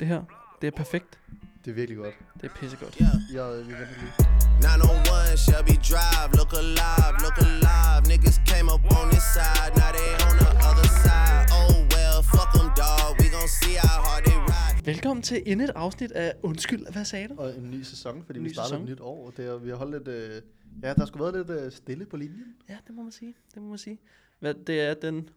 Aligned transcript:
Det 0.00 0.06
her, 0.08 0.22
det 0.60 0.66
er 0.66 0.70
perfekt. 0.76 1.18
Det 1.64 1.70
er 1.70 1.74
virkelig 1.74 1.96
godt. 1.98 2.14
Det 2.40 2.44
er 2.50 2.54
pissegodt. 2.60 2.96
Jeg, 3.00 3.66
vi 3.66 3.72
venter 3.72 3.96
lige. 4.02 4.12
901 4.60 5.38
Shelby 5.44 5.74
Drive, 5.90 6.28
look 6.38 6.52
alive, 6.62 7.14
look 7.24 7.38
alive. 7.46 8.00
Niggas 8.10 8.36
came 8.50 8.66
up 8.74 8.82
on 8.98 9.04
this 9.14 9.26
side, 9.36 9.70
now 9.80 9.90
they 9.98 10.10
on 10.28 10.34
the 10.42 10.50
other 10.68 10.88
side. 11.04 11.44
Oh 11.60 11.72
well, 11.94 12.18
fuck 12.34 12.48
them, 12.56 12.68
dog. 12.82 13.06
We 13.20 13.26
gon' 13.36 13.50
see 13.62 13.76
how 13.86 13.98
hard 14.08 14.22
they 14.28 14.38
ride. 14.52 14.76
Velkommen 14.92 15.22
til 15.22 15.38
endnu 15.46 15.64
et 15.64 15.70
afsnit 15.84 16.12
af 16.12 16.28
Undskyld, 16.42 16.92
hvad 16.92 17.04
sagde 17.04 17.28
du? 17.28 17.34
Og 17.38 17.56
en 17.58 17.70
ny 17.70 17.82
sæson, 17.82 18.22
fordi 18.26 18.38
En 18.38 18.44
vi 18.44 18.48
ny 18.48 18.52
starter 18.52 18.68
sæson. 18.68 18.82
et 18.82 18.88
nyt 18.90 19.00
år. 19.00 19.30
Det 19.36 19.46
er, 19.46 19.56
vi 19.58 19.68
har 19.68 19.76
holdt 19.76 19.92
lidt... 19.94 20.08
Øh, 20.08 20.42
ja, 20.82 20.94
der 20.94 21.06
skulle 21.06 21.22
været 21.24 21.34
lidt 21.46 21.50
øh, 21.60 21.72
stille 21.72 22.04
på 22.06 22.16
linjen. 22.16 22.54
Ja, 22.68 22.76
det 22.86 22.94
må 22.94 23.02
man 23.02 23.12
sige. 23.12 23.34
Det 23.54 23.62
må 23.62 23.68
man 23.68 23.78
sige. 23.78 23.98
Hvad, 24.40 24.54
det 24.54 24.80
er 24.80 24.94
den, 24.94 25.28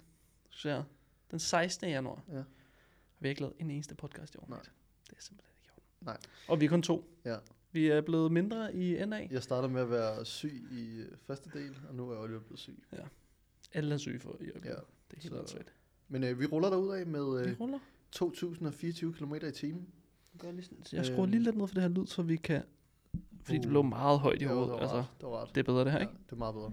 så 0.50 0.70
her, 0.70 0.84
den 1.32 1.39
16. 1.39 1.89
januar. 1.89 2.20
Ja. 2.34 2.41
Vi 3.20 3.27
har 3.27 3.29
ikke 3.29 3.41
lavet 3.41 3.54
en 3.59 3.71
eneste 3.71 3.95
podcast 3.95 4.36
i 4.36 4.38
år. 4.38 4.45
Nej. 4.49 4.59
Det 5.09 5.17
er 5.17 5.21
simpelthen 5.21 5.53
ikke 5.62 5.71
orden. 5.75 5.84
Nej. 6.05 6.17
Og 6.48 6.59
vi 6.59 6.66
er 6.66 6.70
kun 6.70 6.81
to. 6.81 7.09
Ja. 7.25 7.35
Vi 7.71 7.88
er 7.88 8.02
blevet 8.02 8.31
mindre 8.31 8.75
i 8.75 9.05
NA. 9.05 9.27
Jeg 9.31 9.44
startede 9.44 9.73
med 9.73 9.81
at 9.81 9.89
være 9.89 10.25
syg 10.25 10.67
i 10.71 10.99
øh, 10.99 11.12
første 11.27 11.49
del, 11.53 11.77
og 11.89 11.95
nu 11.95 12.09
er 12.09 12.22
jeg 12.23 12.34
jo 12.34 12.39
blevet 12.39 12.59
syg. 12.59 12.84
Alle 13.73 13.94
er 13.94 13.98
syge 13.98 14.20
for 14.20 14.38
i 14.41 14.44
Ja. 14.45 14.49
øjeblikket. 14.52 14.81
Det 15.11 15.17
er 15.17 15.22
helt 15.22 15.35
åndssvagt. 15.35 15.73
Men 16.08 16.23
øh, 16.23 16.39
vi 16.39 16.45
ruller 16.45 16.70
derud 16.70 16.94
af 16.95 17.05
med 17.08 17.44
Vi 17.44 17.49
øh, 17.52 17.59
ruller. 17.59 17.80
2024 18.11 19.13
km 19.13 19.34
i 19.34 19.52
timen. 19.52 19.88
Gør 20.39 20.52
lige 20.52 20.63
sådan- 20.66 20.84
Jeg 20.91 21.05
skruer 21.05 21.25
lige 21.25 21.36
Øhm. 21.36 21.44
lidt 21.44 21.58
ned 21.58 21.67
for 21.67 21.73
det 21.73 21.84
her 21.84 21.89
lyd, 21.89 22.05
så 22.05 22.22
vi 22.22 22.36
kan... 22.36 22.63
Fordi 23.44 23.58
det 23.58 23.66
Uh. 23.66 23.72
lå 23.72 23.81
meget 23.81 24.20
højt 24.20 24.36
i 24.36 24.39
det 24.45 24.47
hovedet. 24.53 24.70
var 24.72 24.77
Altså, 24.80 24.95
ret. 24.97 25.05
Det 25.22 25.27
var 25.30 25.41
ret. 25.45 25.55
det 25.55 25.61
er 25.61 25.63
bedre 25.66 25.84
det 25.84 25.91
her, 25.91 25.99
ja, 25.99 26.05
ikke? 26.05 26.13
det 26.25 26.31
er 26.31 26.36
meget 26.36 26.55
bedre. 26.55 26.72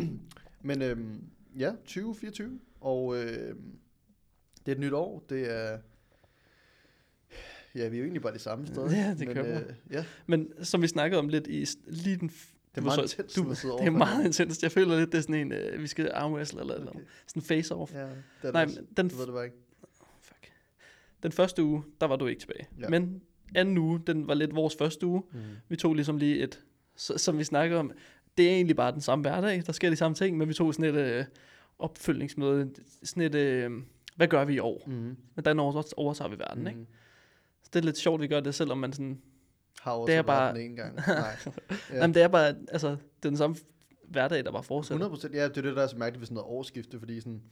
Men 0.68 0.82
øhm, 0.82 1.24
ja, 1.58 1.70
2024. 1.70 2.60
Og 2.80 3.16
øhm, 3.22 3.78
det 4.66 4.72
er 4.72 4.76
et 4.76 4.80
nyt 4.80 4.92
år. 4.92 5.24
Det 5.28 5.52
er... 5.56 5.78
Ja, 7.74 7.88
vi 7.88 7.96
er 7.96 7.98
jo 7.98 8.04
egentlig 8.04 8.22
bare 8.22 8.34
de 8.34 8.38
samme 8.38 8.66
steder. 8.72 8.90
Ja, 8.96 9.14
det 9.18 9.26
men, 9.26 9.34
kører. 9.36 9.60
øh, 9.68 9.74
ja, 9.90 10.04
Men 10.26 10.64
som 10.64 10.82
vi 10.82 10.86
snakkede 10.86 11.18
om 11.18 11.28
lidt 11.28 11.46
i 11.46 11.66
lige 11.86 12.16
den... 12.16 12.28
det 12.28 12.36
er 12.74 12.80
meget 12.80 13.02
intenst 13.02 13.36
du, 13.36 13.50
det 13.50 13.86
er 13.86 13.90
meget 13.90 14.24
intenst. 14.26 14.62
Jeg 14.62 14.72
føler 14.72 14.98
lidt, 14.98 15.12
det 15.12 15.18
er 15.18 15.22
sådan 15.22 15.34
en, 15.34 15.52
øh, 15.52 15.82
vi 15.82 15.86
skal 15.86 16.10
armwrestle 16.14 16.60
eller, 16.60 16.74
eller 16.74 16.90
Okay. 16.90 17.00
okay. 17.00 17.08
sådan 17.26 17.42
face-off. 17.58 17.98
Ja, 17.98 18.06
det 18.42 18.52
Nej, 18.52 18.64
det 18.64 18.74
men 18.76 18.86
den, 18.96 19.08
Du 19.08 19.16
ved 19.16 19.26
det 19.26 19.34
bare 19.34 19.44
ikke. 19.44 19.56
fuck. 20.20 20.52
den 21.22 21.32
første 21.32 21.62
uge, 21.64 21.82
der 22.00 22.06
var 22.06 22.16
du 22.16 22.26
ikke 22.26 22.40
tilbage. 22.40 22.68
Ja. 22.80 22.88
Men 22.88 23.22
anden 23.54 23.78
uge, 23.78 24.00
den 24.06 24.28
var 24.28 24.34
lidt 24.34 24.54
vores 24.54 24.76
første 24.78 25.06
uge. 25.06 25.22
Mm. 25.32 25.38
Vi 25.68 25.76
tog 25.76 25.94
ligesom 25.94 26.16
lige 26.16 26.38
et, 26.42 26.62
så, 26.96 27.18
som 27.18 27.38
vi 27.38 27.44
snakkede 27.44 27.80
om, 27.80 27.92
det 28.38 28.46
er 28.46 28.54
egentlig 28.54 28.76
bare 28.76 28.92
den 28.92 29.00
samme 29.00 29.22
hverdag, 29.22 29.62
der 29.66 29.72
sker 29.72 29.90
de 29.90 29.96
samme 29.96 30.14
ting, 30.14 30.36
men 30.36 30.48
vi 30.48 30.54
tog 30.54 30.74
sådan 30.74 30.94
et 30.94 31.00
øh, 31.00 31.24
opfølgningsmøde, 31.78 32.70
sådan 33.02 33.22
et, 33.22 33.34
øh, 33.34 33.70
hvad 34.16 34.28
gør 34.28 34.44
vi 34.44 34.54
i 34.54 34.58
år? 34.58 34.82
Mm. 34.86 35.16
Hvordan 35.34 35.60
over- 35.60 35.92
overtager 35.96 36.28
vi 36.30 36.38
verden, 36.38 36.60
mm. 36.62 36.66
ikke? 36.68 36.80
Mm. 36.80 36.86
Så 37.62 37.70
det 37.72 37.78
er 37.78 37.84
lidt 37.84 37.98
sjovt, 37.98 38.20
vi 38.20 38.26
gør 38.28 38.40
det, 38.40 38.54
selvom 38.54 38.78
man 38.78 38.92
sådan, 38.92 39.20
Har 39.80 39.92
også 39.92 40.10
Det 40.10 40.18
er 40.18 40.22
bare- 40.22 40.62
en 40.62 40.76
gang. 40.76 40.94
Nej. 41.06 41.06
ja. 41.46 41.50
Ja. 41.90 41.96
jamen 41.96 42.14
det 42.14 42.22
er 42.22 42.28
bare, 42.28 42.54
altså, 42.68 42.88
det 42.90 42.96
er 43.24 43.28
den 43.28 43.36
samme 43.36 43.56
hverdag, 44.08 44.44
der 44.44 44.52
bare 44.52 44.62
fortsætter. 44.62 44.94
100 44.94 45.10
procent. 45.10 45.34
Ja, 45.34 45.48
det 45.48 45.56
er 45.58 45.62
det, 45.62 45.76
der 45.76 45.82
er 45.82 45.86
så 45.86 45.96
mærkeligt 45.96 46.20
ved 46.20 46.26
sådan 46.26 46.34
noget 46.34 46.48
årsskifte, 46.50 46.98
fordi 46.98 47.20
sådan, 47.20 47.42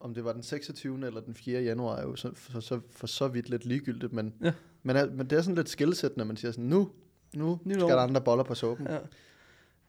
om 0.00 0.14
det 0.14 0.24
var 0.24 0.32
den 0.32 0.42
26. 0.42 1.06
eller 1.06 1.20
den 1.20 1.34
4. 1.34 1.62
januar, 1.62 1.96
er 1.96 2.02
jo 2.02 2.16
så, 2.16 2.30
for, 2.34 2.60
så, 2.60 2.80
for 2.90 3.06
så 3.06 3.28
vidt 3.28 3.48
lidt 3.48 3.64
ligegyldigt, 3.64 4.12
men, 4.12 4.34
Ja. 4.44 4.52
men, 4.82 4.96
er, 4.96 5.10
men 5.10 5.30
det 5.30 5.38
er 5.38 5.42
sådan 5.42 5.54
lidt 5.56 5.68
skældsættende, 5.68 6.18
når 6.18 6.24
man 6.26 6.36
siger 6.36 6.52
sådan, 6.52 6.64
nu, 6.64 6.90
nu 7.34 7.58
Nyt 7.64 7.74
skal 7.74 7.84
år. 7.84 7.88
der 7.88 7.96
andre 7.96 8.20
boller 8.20 8.44
på 8.44 8.54
suppen. 8.54 8.86
Ja. 8.86 8.98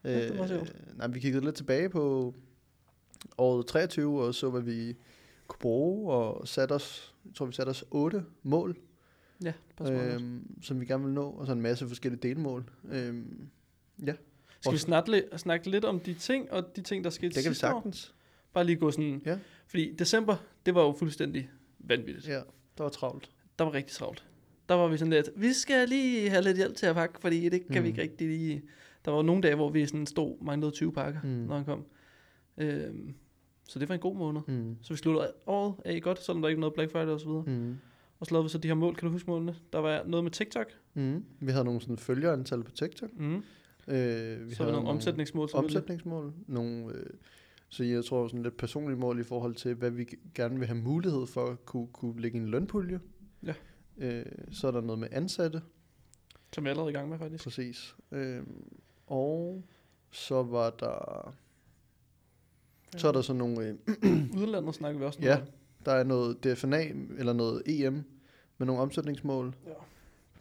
Ja, 0.04 0.28
det 0.28 0.40
var 0.40 0.48
sjovt. 0.48 0.76
nej, 0.98 1.08
vi 1.08 1.20
kiggede 1.20 1.46
lidt 1.46 1.56
tilbage 1.56 1.90
på 1.90 2.36
året 3.38 3.66
23, 3.68 4.22
og 4.24 4.36
så 4.36 4.50
hvad 4.50 4.62
vi 4.62 4.96
kunne 5.48 5.60
bruge, 5.60 6.14
og 6.14 6.48
satte 6.48 6.74
os, 6.74 7.16
jeg 7.26 7.34
tror 7.36 7.46
vi 7.46 7.54
satte 7.54 7.70
os 7.70 7.86
otte 7.92 8.26
mål, 8.44 8.78
Ja, 9.44 9.54
øh, 9.82 10.16
øhm, 10.16 10.62
som 10.62 10.80
vi 10.82 10.86
gerne 10.86 11.04
vil 11.04 11.14
nå, 11.14 11.30
og 11.30 11.46
så 11.46 11.52
en 11.54 11.62
masse 11.62 11.88
forskellige 11.88 12.22
delmål. 12.22 12.70
Øhm, 12.92 13.48
ja, 14.06 14.14
Skal 14.62 14.74
vi 14.74 14.78
snakke, 14.78 15.24
snakke 15.38 15.70
lidt 15.70 15.86
om 15.86 16.00
de 16.00 16.14
ting, 16.14 16.52
og 16.52 16.76
de 16.76 16.82
ting, 16.82 17.04
der 17.04 17.10
skete 17.10 17.36
det 17.36 17.44
kan 17.44 17.50
vi 17.50 17.54
sidste 17.54 17.68
år? 17.68 17.72
sagtens. 17.74 18.16
Bare 18.54 18.64
lige 18.64 18.76
gå 18.76 18.92
sådan, 18.92 19.22
Ja. 19.26 19.40
fordi 19.68 19.94
december, 20.00 20.36
det 20.66 20.76
var 20.76 20.82
jo 20.82 20.96
fuldstændig 21.00 21.50
vanvittigt. 21.80 22.28
Ja, 22.28 22.42
der 22.78 22.84
var 22.84 22.90
travlt. 22.90 23.32
Der 23.60 23.66
var 23.66 23.74
rigtig 23.74 23.96
travlt. 23.96 24.26
Der 24.70 24.76
var 24.76 24.88
vi 24.88 24.98
sådan 24.98 25.14
lidt, 25.14 25.30
vi 25.36 25.54
skal 25.54 25.90
lige 25.90 26.30
have 26.30 26.42
lidt 26.44 26.58
hjælp 26.58 26.76
til 26.76 26.86
at 26.86 26.96
pakke, 26.96 27.20
fordi 27.22 27.50
det 27.50 27.52
kan 27.68 27.70
mm. 27.70 27.78
Mm. 27.78 27.84
vi 27.84 27.90
ikke 27.90 28.02
rigtig 28.02 28.28
lige... 28.28 28.64
Der 29.06 29.12
var 29.12 29.22
nogle 29.22 29.42
dage, 29.42 29.56
hvor 29.56 29.70
vi 29.70 29.86
sådan 29.86 30.06
stod, 30.06 30.44
manglede 30.44 30.72
20 30.72 30.94
pakker, 30.94 31.22
mm. 31.24 31.30
Mm. 31.30 31.36
når 31.36 31.56
han 31.56 31.66
kom. 31.66 31.86
Øhm, 32.58 33.16
så 33.68 33.80
det 33.80 33.90
var 33.90 33.96
en 33.96 34.02
god 34.02 34.16
måned. 34.16 34.42
Mm. 34.48 34.78
Så 34.82 34.94
vi 34.94 34.98
sluttede 34.98 35.32
året 35.46 35.76
af 35.86 36.02
godt, 36.02 36.24
selvom 36.24 36.42
der 36.42 36.50
ikke 36.50 36.58
var 36.58 36.62
noget 36.62 36.74
Black 36.74 36.92
Friday 36.92 37.08
og 37.08 37.20
så 37.20 37.28
videre. 37.28 37.44
Mm. 37.48 37.78
Og 38.20 38.26
så 38.26 38.32
lavede 38.34 38.46
vi 38.46 38.50
så 38.50 38.58
de 38.58 38.68
her 38.68 38.76
mål, 38.76 38.96
kan 38.96 39.06
du 39.06 39.12
huske 39.12 39.30
målene? 39.30 39.56
Der 39.74 39.80
var 39.80 40.04
noget 40.06 40.24
med 40.24 40.32
TikTok. 40.32 40.68
Mm. 40.94 41.26
Vi 41.40 41.52
havde 41.52 41.66
nogle 41.66 41.82
sådan 41.82 41.98
følgerantal 41.98 42.64
på 42.64 42.72
TikTok. 42.72 43.10
Mm. 43.20 43.36
Øh, 43.36 44.50
vi 44.50 44.56
Så 44.56 44.64
var 44.64 44.66
der 44.66 44.72
nogle 44.72 44.90
omsætningsmål. 44.90 45.50
selvfølgelig. 45.50 45.78
omsætningsmål. 45.78 46.34
Nogle, 46.48 46.94
øh, 46.94 47.06
så 47.70 47.84
jeg 47.84 48.06
tror 48.06 48.28
sådan 48.28 48.44
lidt 48.44 48.58
personlige 48.58 48.98
mål 49.00 49.20
i 49.20 49.24
forhold 49.24 49.56
til, 49.56 49.74
hvad 49.74 49.92
vi 49.92 50.06
gerne 50.36 50.58
vil 50.60 50.68
have 50.68 50.78
mulighed 50.80 51.28
for 51.28 51.46
at 51.46 51.66
kunne, 51.66 51.88
kunne 51.88 52.22
lægge 52.22 52.38
en 52.38 52.48
lønpulje. 52.48 53.00
Ja. 53.46 53.54
Øh, 53.98 54.26
så 54.52 54.68
er 54.68 54.72
der 54.72 54.82
noget 54.82 55.00
med 55.00 55.08
ansatte, 55.12 55.62
Som 56.54 56.64
jeg 56.64 56.70
er 56.70 56.74
allerede 56.74 56.92
i 56.92 56.94
gang 56.94 57.10
med, 57.10 57.18
faktisk. 57.20 57.44
præcis. 57.44 57.96
Øh, 58.12 58.44
og 59.08 59.64
så 60.12 60.44
var 60.44 60.70
der... 60.70 61.34
Så 62.98 63.08
er 63.08 63.12
der 63.12 63.22
sådan 63.22 63.38
nogle... 63.38 63.66
Øh, 63.68 63.74
Udlandet 64.42 64.76
snakker 64.76 65.00
vi 65.00 65.06
også 65.06 65.20
Ja. 65.22 65.28
noget 65.28 65.42
om. 65.42 65.48
der 65.86 65.92
er 65.92 66.04
noget 66.04 66.44
DFNA 66.44 66.84
eller 67.18 67.34
noget 67.34 67.62
EM 67.66 68.04
med 68.58 68.68
nogle 68.68 68.82
omsætningsmål. 68.82 69.56
Ja. 69.68 69.72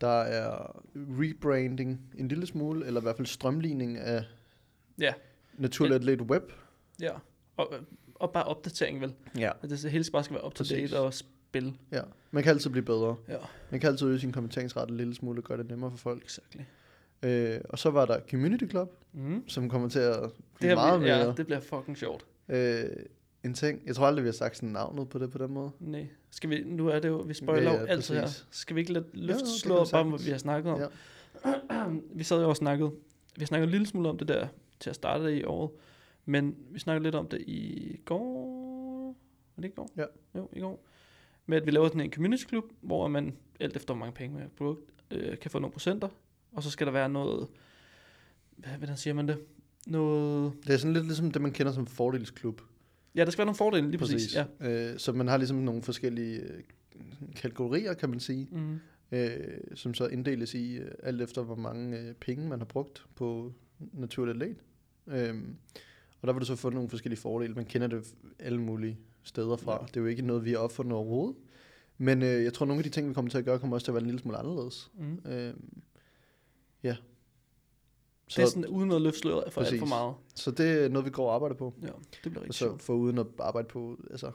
Der 0.00 0.08
er 0.22 0.80
rebranding 0.94 2.00
en 2.18 2.28
lille 2.28 2.46
smule, 2.46 2.86
eller 2.86 3.00
i 3.00 3.02
hvert 3.02 3.16
fald 3.16 3.26
strømligning 3.26 3.98
af 3.98 4.24
Ja. 4.98 5.12
Naturligt 5.58 5.94
Atlet 5.94 6.20
Web. 6.20 6.42
Ja. 7.00 7.12
Og, 7.56 7.74
og 8.14 8.32
bare 8.32 8.44
opdatering, 8.44 9.00
vel? 9.00 9.14
Ja. 9.38 9.50
At 9.62 9.70
det 9.70 9.90
hele 9.90 10.04
bare 10.12 10.24
skal 10.24 10.34
være 10.34 10.44
up 10.44 10.54
to 10.54 10.62
Præcis. 10.62 10.90
date 10.90 11.00
og 11.00 11.14
spil. 11.14 11.76
ja. 11.92 12.00
Man 12.30 12.42
kan 12.42 12.50
altid 12.52 12.70
blive 12.70 12.84
bedre. 12.84 13.16
Ja. 13.28 13.36
Man 13.70 13.80
kan 13.80 13.90
altid 13.90 14.06
øge 14.06 14.18
sin 14.20 14.32
kompetenceret 14.32 14.90
en 14.90 14.96
lille 14.96 15.14
smule 15.14 15.40
og 15.40 15.44
gøre 15.44 15.58
det 15.58 15.68
nemmere 15.68 15.90
for 15.90 15.98
folk. 15.98 16.24
Exactly. 16.24 16.60
Øh, 17.22 17.60
og 17.68 17.78
så 17.78 17.90
var 17.90 18.06
der 18.06 18.20
Community 18.30 18.64
Club, 18.70 18.92
Mm. 19.12 19.48
som 19.48 19.68
kommer 19.68 19.88
til 19.88 19.98
at 19.98 20.22
Det, 20.22 20.32
blive 20.58 20.68
her, 20.68 20.74
meget 20.76 21.00
mere 21.00 21.16
ja, 21.18 21.32
det 21.32 21.46
bliver 21.46 21.60
fucking 21.60 21.98
sjovt. 21.98 22.26
Øh, 22.48 22.84
en 23.44 23.54
ting. 23.54 23.82
Jeg 23.86 23.94
tror 23.94 24.06
aldrig, 24.06 24.24
vi 24.24 24.28
har 24.28 24.32
sagt 24.32 24.56
sådan 24.56 24.68
navnet 24.68 25.08
på 25.08 25.18
det 25.18 25.30
på 25.30 25.38
den 25.38 25.52
måde. 25.52 25.70
Nej. 25.80 26.06
Skal 26.30 26.50
vi, 26.50 26.62
nu 26.64 26.88
er 26.88 26.98
det 26.98 27.08
jo, 27.08 27.16
vi 27.16 27.34
spoiler 27.34 27.72
Ja, 27.72 27.80
ja, 27.80 27.86
altid 27.86 28.14
her. 28.14 28.28
Skal 28.50 28.76
vi 28.76 28.80
ikke 28.80 28.92
kan 28.92 29.46
slået 29.60 29.86
vi 29.86 29.90
bare 29.92 30.00
om, 30.00 30.08
hvad 30.08 30.24
vi 30.24 30.30
har 30.30 30.38
snakket 30.38 30.72
om? 30.72 30.80
Ja. 30.80 30.86
vi 32.18 32.24
sad 32.24 32.40
jo 32.40 32.48
og 32.48 32.56
snakket, 32.56 32.90
vi 33.36 33.40
har 33.40 33.46
snakket 33.46 33.64
en 33.64 33.70
lille 33.70 33.86
smule 33.86 34.08
om 34.08 34.18
det 34.18 34.28
der, 34.28 34.48
til 34.80 34.90
at 34.90 34.96
starte 34.96 35.38
i 35.38 35.44
året. 35.44 35.70
Men 36.24 36.56
vi 36.70 36.78
snakkede 36.78 37.02
lidt 37.02 37.14
om 37.14 37.28
det 37.28 37.40
i 37.40 38.00
går. 38.04 39.16
Var 39.56 39.62
det 39.62 39.68
i 39.68 39.72
går? 39.72 39.90
Ja. 39.96 40.04
Jo, 40.34 40.48
i 40.52 40.60
går. 40.60 40.84
Med 41.46 41.56
at 41.56 41.66
vi 41.66 41.70
laver 41.70 41.88
sådan 41.88 42.00
en 42.00 42.12
community 42.12 42.44
club, 42.48 42.64
hvor 42.80 43.08
man 43.08 43.36
alt 43.60 43.76
efter 43.76 43.94
hvor 43.94 43.98
mange 44.00 44.12
penge 44.12 44.34
man 44.34 44.42
har 44.42 44.48
brugt, 44.48 44.80
øh, 45.10 45.38
kan 45.38 45.50
få 45.50 45.58
nogle 45.58 45.72
procenter. 45.72 46.08
Og 46.52 46.62
så 46.62 46.70
skal 46.70 46.86
der 46.86 46.92
være 46.92 47.08
noget, 47.08 47.48
hvad, 48.56 48.72
hvordan 48.72 48.96
siger 48.96 49.14
man 49.14 49.28
det? 49.28 49.38
Noget, 49.86 50.52
Det 50.66 50.74
er 50.74 50.76
sådan 50.76 50.92
lidt 50.92 51.04
ligesom 51.04 51.30
det, 51.30 51.42
man 51.42 51.52
kender 51.52 51.72
som 51.72 51.86
fordelsklub. 51.86 52.60
ja, 53.14 53.24
der 53.24 53.30
skal 53.30 53.38
være 53.38 53.46
nogle 53.46 53.56
fordele, 53.56 53.88
lige 53.90 53.98
præcis. 53.98 54.14
præcis. 54.14 54.34
Ja. 54.60 54.92
Øh, 54.92 54.98
så 54.98 55.12
man 55.12 55.28
har 55.28 55.36
ligesom 55.36 55.56
nogle 55.56 55.82
forskellige 55.82 56.40
øh, 56.40 56.60
kategorier, 57.36 57.94
kan 57.94 58.10
man 58.10 58.20
sige, 58.20 58.48
Mm. 58.52 58.78
øh, 59.12 59.38
som 59.74 59.94
så 59.94 60.06
inddeles 60.06 60.54
i 60.54 60.76
øh, 60.76 60.90
alt 61.02 61.22
efter, 61.22 61.42
hvor 61.42 61.54
mange 61.56 61.98
øh, 62.00 62.14
penge 62.14 62.48
man 62.48 62.58
har 62.58 62.64
brugt 62.66 63.06
på 63.14 63.52
naturligt 63.92 64.42
atlet. 64.42 64.56
Øhm, 65.06 65.56
og 66.22 66.26
der 66.26 66.32
vil 66.32 66.40
du 66.40 66.46
så 66.46 66.56
få 66.56 66.70
nogle 66.70 66.88
forskellige 66.88 67.20
fordele. 67.20 67.54
Man 67.54 67.64
kender 67.64 67.86
det 67.86 68.14
alle 68.38 68.60
mulige 68.60 68.98
steder 69.22 69.56
fra. 69.56 69.72
Ja. 69.80 69.86
Det 69.86 69.96
er 69.96 70.00
jo 70.00 70.06
ikke 70.06 70.22
noget, 70.22 70.44
vi 70.44 70.50
har 70.50 70.58
opfundet 70.58 70.92
overhovedet. 70.92 71.36
Men 71.98 72.22
øh, 72.22 72.44
jeg 72.44 72.52
tror, 72.52 72.66
nogle 72.66 72.80
af 72.80 72.84
de 72.84 72.90
ting, 72.90 73.08
vi 73.08 73.14
kommer 73.14 73.30
til 73.30 73.38
at 73.38 73.44
gøre, 73.44 73.58
kommer 73.58 73.76
også 73.76 73.84
til 73.84 73.90
at 73.90 73.94
være 73.94 74.00
en 74.02 74.06
lille 74.06 74.20
smule 74.20 74.36
anderledes. 74.38 74.90
Mm. 74.98 75.30
Øhm, 75.30 75.72
ja. 76.82 76.96
Så, 78.28 78.40
det 78.40 78.46
er 78.46 78.50
sådan, 78.50 78.66
uden 78.66 78.92
at 78.92 79.02
løfte 79.02 79.18
sløret 79.18 79.52
for 79.52 79.60
alt 79.60 79.78
for 79.78 79.86
meget. 79.86 80.14
så 80.34 80.50
det 80.50 80.84
er 80.84 80.88
noget, 80.88 81.04
vi 81.06 81.10
går 81.10 81.28
og 81.28 81.34
arbejder 81.34 81.56
på. 81.56 81.74
Ja, 81.82 81.86
det 81.86 81.94
bliver 82.22 82.36
rigtig 82.36 82.54
så 82.54 82.58
sjovt. 82.58 82.82
for 82.82 82.94
uden 82.94 83.18
at 83.18 83.26
arbejde 83.38 83.68
på, 83.68 83.98
altså, 84.10 84.30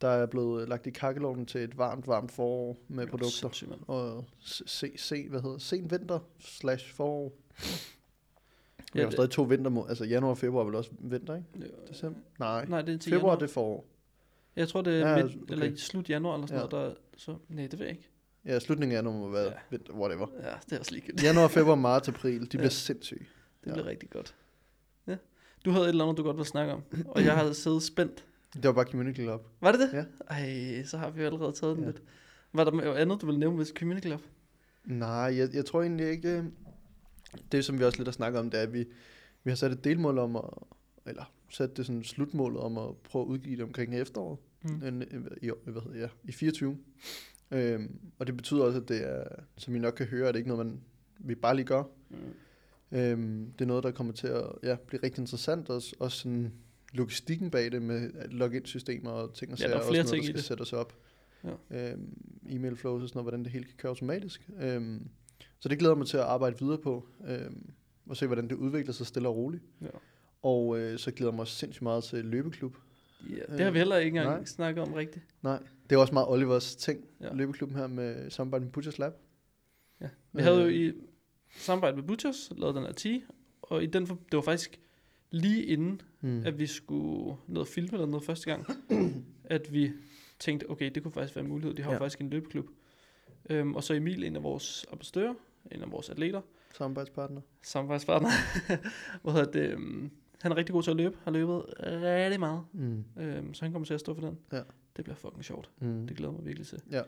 der 0.00 0.08
er 0.08 0.26
blevet 0.26 0.68
lagt 0.68 0.86
i 0.86 0.90
kakkelovnen 0.90 1.46
til 1.46 1.60
et 1.60 1.78
varmt, 1.78 2.06
varmt 2.06 2.32
forår 2.32 2.76
med 2.88 3.04
Jo, 3.04 3.10
produkter. 3.10 3.66
Og 3.86 4.24
se, 4.40 4.90
se, 4.96 5.28
hvad 5.28 5.42
hedder 5.42 5.58
sen 5.58 5.90
vinter 5.90 6.18
slash 6.38 6.94
forår. 6.94 7.32
Ja, 8.94 9.00
har 9.00 9.04
jo 9.06 9.10
stadig 9.10 9.30
to 9.30 9.42
vintermål, 9.42 9.88
altså 9.88 10.04
januar 10.04 10.30
og 10.30 10.38
februar 10.38 10.60
er 10.60 10.64
vel 10.66 10.74
også 10.74 10.90
vinter, 10.98 11.36
ikke? 11.36 11.48
Ja. 11.60 11.64
December? 11.92 12.20
Nej, 12.38 12.64
Nej, 12.64 12.82
det 12.82 12.94
er 12.94 12.98
til 12.98 13.10
februar 13.12 13.28
januar. 13.30 13.38
det 13.38 13.48
er 13.48 13.52
forår. 13.52 13.86
Jeg 14.56 14.68
tror, 14.68 14.82
det 14.82 14.92
er 15.02 15.08
Ja, 15.08 15.14
midt, 15.16 15.24
altså, 15.24 15.38
okay. 15.42 15.52
eller 15.52 15.76
slut 15.76 16.10
januar 16.10 16.34
eller 16.34 16.46
sådan 16.46 16.62
Ja. 16.62 16.68
noget. 16.68 16.88
Der, 16.90 17.00
så, 17.16 17.36
nej, 17.48 17.66
det 17.66 17.78
ved 17.78 17.86
jeg 17.86 17.96
ikke. 17.96 18.08
Ja, 18.44 18.58
slutningen 18.58 18.96
af 18.96 18.98
januar 18.98 19.16
må 19.18 19.30
være 19.30 19.52
Ja. 19.72 19.76
whatever. 19.92 20.26
Ja, 20.42 20.52
det 20.64 20.72
er 20.72 20.78
også 20.78 20.92
ligegyldigt. 20.92 21.22
Januar, 21.22 21.48
februar, 21.48 21.74
marts, 21.88 22.08
april, 22.08 22.40
de 22.42 22.46
bliver 22.46 22.62
Ja. 22.62 22.68
sindssyge. 22.68 23.26
Det 23.60 23.66
Ja. 23.66 23.72
bliver 23.72 23.86
rigtig 23.86 24.10
godt. 24.10 24.34
Ja. 25.06 25.16
Du 25.64 25.70
havde 25.70 25.84
et 25.84 25.88
eller 25.88 26.04
andet, 26.04 26.16
du 26.18 26.22
godt 26.22 26.36
ville 26.36 26.48
snakke 26.48 26.72
om. 26.72 26.82
Og 27.06 27.24
jeg 27.24 27.36
havde 27.36 27.54
siddet 27.54 27.82
spændt 27.82 28.24
Det 28.54 28.64
var 28.64 28.72
bare 28.72 28.84
Community 28.84 29.20
Club. 29.20 29.46
Var 29.60 29.72
det 29.72 29.80
det? 29.80 29.92
Ja. 29.92 30.04
Ej, 30.30 30.84
så 30.84 30.98
har 30.98 31.10
vi 31.10 31.20
jo 31.20 31.26
allerede 31.26 31.52
taget 31.52 31.76
den 31.76 31.84
Ja. 31.84 31.90
lidt. 31.90 32.02
Var 32.52 32.64
der 32.64 32.70
noget 32.70 32.96
andet, 32.96 33.20
du 33.20 33.26
ville 33.26 33.38
nævne 33.40 33.56
med 33.56 33.66
Community 33.78 34.06
Club? 34.06 34.20
Nej, 34.84 35.08
jeg, 35.36 35.48
jeg 35.54 35.64
tror 35.66 35.82
egentlig 35.82 36.08
ikke... 36.10 36.28
øh, 36.28 36.44
Det, 37.52 37.64
som 37.64 37.78
vi 37.78 37.84
også 37.84 37.98
lidt 37.98 38.08
har 38.08 38.12
snakket 38.12 38.40
om, 38.40 38.50
det 38.50 38.58
er, 38.58 38.62
at 38.62 38.72
vi, 38.72 38.84
vi 39.44 39.50
har 39.50 39.56
sat 39.56 39.72
et 39.72 39.84
delmål 39.84 40.18
om 40.18 40.36
at... 40.36 40.42
Eller 41.06 41.32
sat 41.50 41.76
det 41.76 41.86
sådan 41.86 42.04
slutmålet 42.04 42.60
om 42.60 42.78
at 42.78 42.96
prøve 42.96 43.22
at 43.22 43.26
udgive 43.26 43.56
det 43.56 43.64
omkring 43.64 43.94
efteråret. 44.00 44.38
Mm. 44.62 45.02
I, 45.42 45.50
år- 45.50 45.58
hvad 45.70 45.82
hedder, 45.82 45.98
ja, 46.00 46.08
i 46.24 46.32
24. 46.32 46.78
Øhm, 47.50 47.98
og 48.18 48.26
det 48.26 48.36
betyder 48.36 48.64
også, 48.64 48.80
at 48.80 48.88
det 48.88 49.08
er, 49.08 49.24
som 49.56 49.76
I 49.76 49.78
nok 49.78 49.92
kan 49.94 50.06
høre, 50.06 50.28
at 50.28 50.34
det 50.34 50.40
ikke 50.40 50.50
er 50.50 50.56
noget, 50.56 50.66
man, 50.66 50.80
vi 51.18 51.34
bare 51.34 51.56
lige 51.56 51.66
gør. 51.66 51.82
Mm. 52.10 52.98
Øhm, 52.98 53.52
det 53.58 53.64
er 53.64 53.68
noget, 53.68 53.84
der 53.84 53.90
kommer 53.90 54.12
til 54.12 54.26
at 54.26 54.44
ja, 54.62 54.76
blive 54.86 55.02
rigtig 55.02 55.22
interessant. 55.22 55.70
Også, 55.70 55.96
også 55.98 56.18
sådan 56.18 56.52
logistikken 56.92 57.50
bag 57.50 57.72
det 57.72 57.82
med 57.82 58.10
login-systemer 58.28 59.10
og 59.10 59.34
ting 59.34 59.52
og 59.52 59.58
Ja, 59.58 59.68
der 59.68 59.74
er 59.74 59.78
sager, 59.78 59.90
flere 59.90 60.02
også 60.02 60.14
noget, 60.14 60.22
der 60.22 60.26
skal 60.26 60.36
det. 60.36 60.44
sættes 60.44 60.72
op. 60.72 60.96
Ja. 61.70 61.92
Øhm, 61.92 62.16
e-mail 62.48 62.76
flows 62.76 63.02
og 63.02 63.08
sådan 63.08 63.18
noget, 63.18 63.24
hvordan 63.24 63.44
det 63.44 63.52
hele 63.52 63.64
kan 63.64 63.74
køre 63.76 63.90
automatisk. 63.90 64.50
Øhm, 64.60 65.08
så 65.60 65.68
det 65.68 65.78
glæder 65.78 65.94
mig 65.94 66.06
til 66.06 66.16
at 66.16 66.22
arbejde 66.22 66.58
videre 66.60 66.78
på, 66.78 67.08
øhm, 67.28 67.70
og 68.06 68.16
se, 68.16 68.26
hvordan 68.26 68.48
det 68.48 68.54
udvikler 68.56 68.92
sig 68.92 69.06
stille 69.06 69.28
og 69.28 69.36
roligt. 69.36 69.62
Ja. 69.82 69.86
Og 70.42 70.78
øh, 70.78 70.98
så 70.98 71.10
glæder 71.10 71.30
jeg 71.30 71.34
mig 71.34 71.40
også 71.40 71.54
sindssygt 71.54 71.82
meget 71.82 72.04
til 72.04 72.24
løbeklub. 72.24 72.76
Ja, 73.30 73.52
det 73.56 73.60
har 73.60 73.70
vi 73.70 73.78
heller 73.78 73.96
ikke 73.96 74.08
engang 74.18 74.28
Nej. 74.36 74.44
snakket 74.44 74.84
om 74.84 74.92
rigtigt. 74.92 75.24
Nej, 75.42 75.58
det 75.90 75.96
er 75.96 76.00
også 76.00 76.12
meget 76.14 76.28
Olivers 76.28 76.76
ting, 76.76 77.04
Ja. 77.20 77.34
løbeklubben 77.34 77.76
her 77.78 77.86
med 77.86 78.30
samarbejde 78.30 78.64
med 78.64 78.72
Butchers 78.72 78.98
Lab. 78.98 79.12
Ja. 80.00 80.08
Vi 80.32 80.42
havde 80.42 80.60
jo 80.60 80.66
Øh. 80.66 80.74
i 80.74 80.92
samarbejde 81.56 81.96
med 81.96 82.04
Butchers 82.04 82.52
lavet 82.56 82.74
den 82.74 82.84
her 82.84 82.92
10, 82.92 83.24
og 83.62 83.82
i 83.82 83.86
den, 83.86 84.06
for- 84.06 84.14
det 84.14 84.36
var 84.36 84.42
faktisk 84.42 84.80
lige 85.30 85.64
inden, 85.64 86.02
Mm. 86.20 86.42
at 86.46 86.58
vi 86.58 86.66
skulle 86.66 87.36
ned 87.46 87.60
og 87.60 87.66
filme 87.68 87.88
eller 87.92 88.06
noget 88.06 88.24
første 88.24 88.50
gang, 88.50 88.66
at 89.44 89.72
vi 89.72 89.92
tænkte, 90.38 90.70
okay, 90.70 90.90
det 90.94 91.02
kunne 91.02 91.12
faktisk 91.12 91.36
være 91.36 91.42
en 91.44 91.48
mulighed. 91.50 91.74
De 91.74 91.82
har 91.82 91.92
ja. 91.92 91.98
Faktisk 91.98 92.20
en 92.20 92.30
løbeklub. 92.30 92.66
Øhm, 93.50 93.74
og 93.74 93.84
så 93.84 93.94
Emil, 93.94 94.24
en 94.24 94.36
af 94.36 94.42
vores 94.42 94.86
ambassadører, 94.92 95.34
en 95.72 95.82
af 95.82 95.92
vores 95.92 96.10
atleter, 96.10 96.40
Samarbejdspartner. 96.74 97.40
samarbejdspartner, 97.62 98.30
hvad 99.22 99.32
hedder 99.32 99.50
det, 99.52 99.70
øhm, 99.70 100.10
han 100.42 100.52
er 100.52 100.56
rigtig 100.56 100.72
god 100.72 100.82
til 100.82 100.90
at 100.90 100.96
løbe, 100.96 101.16
har 101.24 101.30
løbet 101.30 101.64
rigtig 101.80 102.40
meget, 102.40 102.62
Mm. 102.72 103.04
øhm, 103.18 103.54
så 103.54 103.64
han 103.64 103.72
kommer 103.72 103.86
til 103.86 103.94
at 103.94 104.00
stå 104.00 104.14
for 104.14 104.20
den. 104.20 104.38
Ja. 104.52 104.60
Det 104.96 105.04
bliver 105.04 105.16
fucking 105.16 105.44
sjovt. 105.44 105.70
Mm. 105.80 106.06
Det 106.06 106.16
glæder 106.16 106.32
mig 106.32 106.44
virkelig 106.46 106.66
til. 106.66 106.80
Ja. 106.90 107.02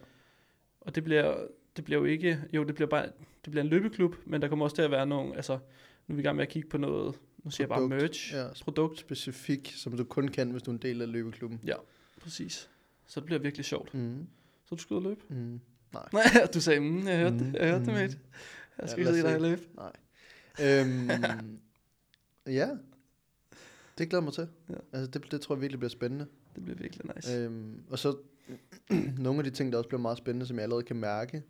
Og 0.80 0.94
det 0.94 1.04
bliver, 1.04 1.46
det 1.76 1.84
bliver 1.84 1.98
jo 2.00 2.04
ikke, 2.06 2.40
jo 2.52 2.64
det 2.64 2.74
bliver 2.74 2.88
bare, 2.88 3.06
det 3.44 3.50
bliver 3.50 3.62
en 3.64 3.68
løbeklub, 3.70 4.16
men 4.26 4.42
der 4.42 4.48
kommer 4.48 4.64
også 4.64 4.74
til 4.76 4.82
at 4.82 4.90
være 4.90 5.06
nogle, 5.06 5.36
altså, 5.36 5.58
nu 6.06 6.12
er 6.12 6.16
vi 6.16 6.20
i 6.20 6.22
gang 6.22 6.36
med 6.36 6.42
at 6.46 6.48
kigge 6.50 6.68
på 6.68 6.78
noget, 6.78 7.14
nu 7.44 7.50
siger 7.50 7.64
jeg 7.64 7.68
bare 7.68 7.78
Produkt. 7.80 8.02
merch, 8.02 8.32
Ja, 8.34 8.46
produkt, 8.62 8.98
specifik, 8.98 9.72
som 9.76 9.96
du 9.96 10.04
kun 10.04 10.28
kan, 10.28 10.50
hvis 10.50 10.62
du 10.62 10.70
er 10.70 10.74
en 10.74 10.82
del 10.82 11.02
af 11.02 11.12
løbeklubben. 11.12 11.60
præcis. 12.20 12.70
Så 13.06 13.20
det 13.20 13.26
bliver 13.26 13.38
virkelig 13.38 13.64
sjovt. 13.64 13.94
Mm. 13.94 14.26
Så 14.64 14.74
du 14.74 14.80
skal 14.80 14.94
ud 14.94 14.98
og 15.04 15.08
løbe? 15.08 15.20
Mm. 15.28 15.60
Nej, 15.92 16.08
du 16.54 16.60
sagde, 16.60 16.80
mm, 16.80 17.06
jeg 17.06 17.18
hørte 17.18 17.38
det, 17.38 17.46
Mm, 17.46 17.54
jeg 17.54 17.66
hørte 17.68 17.78
det, 17.84 17.86
mm. 17.88 17.92
mate. 17.94 18.18
Jeg 18.78 18.82
Ja, 18.82 18.86
skal 18.86 19.04
se 19.06 19.10
os 19.12 19.16
dig 19.22 19.32
se. 19.32 19.38
løbe. 19.48 19.62
Øhm, 20.62 21.10
ja, 22.58 22.68
det 23.98 24.08
glæder 24.08 24.24
mig 24.24 24.32
til. 24.32 24.46
Ja. 24.70 24.74
Altså, 24.92 25.10
det, 25.10 25.32
det 25.32 25.40
tror 25.40 25.54
jeg 25.54 25.60
virkelig 25.62 25.78
bliver 25.78 25.90
spændende. 25.90 26.26
Det 26.54 26.64
bliver 26.64 26.78
virkelig 26.78 27.10
nice. 27.16 27.36
Øhm, 27.36 27.82
og 27.90 27.98
så 27.98 28.16
nogle 29.18 29.38
af 29.38 29.44
de 29.44 29.50
ting, 29.50 29.72
der 29.72 29.78
også 29.78 29.88
bliver 29.88 30.00
meget 30.00 30.18
spændende, 30.18 30.46
som 30.46 30.56
jeg 30.56 30.62
allerede 30.62 30.82
kan 30.84 30.96
mærke, 30.96 31.42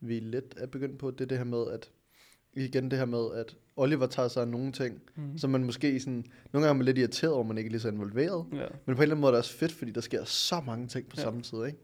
vi 0.00 0.20
lidt 0.20 0.54
er 0.56 0.66
begyndt 0.66 0.98
på, 0.98 1.10
det 1.10 1.20
er 1.20 1.24
det 1.26 1.38
her 1.38 1.44
med, 1.44 1.70
at 1.72 1.90
igen 2.52 2.90
det 2.90 2.98
her 2.98 3.04
med, 3.06 3.34
at 3.34 3.56
Oliver 3.76 4.06
tager 4.06 4.28
sig 4.28 4.40
af 4.42 4.48
nogle 4.48 4.72
ting, 4.72 5.00
Mm. 5.16 5.38
som 5.38 5.50
man 5.50 5.64
måske 5.64 6.00
sådan, 6.00 6.12
nogle 6.14 6.24
gange 6.52 6.68
er 6.68 6.72
man 6.72 6.84
lidt 6.84 6.98
irriteret 6.98 7.32
over, 7.34 7.44
man 7.44 7.58
ikke 7.58 7.68
er 7.68 7.70
lige 7.70 7.80
så 7.80 7.88
involveret. 7.88 8.46
Ja, 8.52 8.56
Men 8.58 8.66
på 8.66 8.90
en 8.90 8.90
eller 8.90 9.02
anden 9.02 9.20
måde 9.20 9.28
er 9.30 9.32
det 9.32 9.38
også 9.38 9.54
fedt, 9.56 9.72
fordi 9.72 9.90
der 9.90 10.00
sker 10.00 10.24
så 10.24 10.60
mange 10.66 10.88
ting 10.88 11.08
på 11.08 11.14
Ja. 11.18 11.22
samme 11.22 11.42
tid, 11.42 11.64
ikke? 11.66 11.78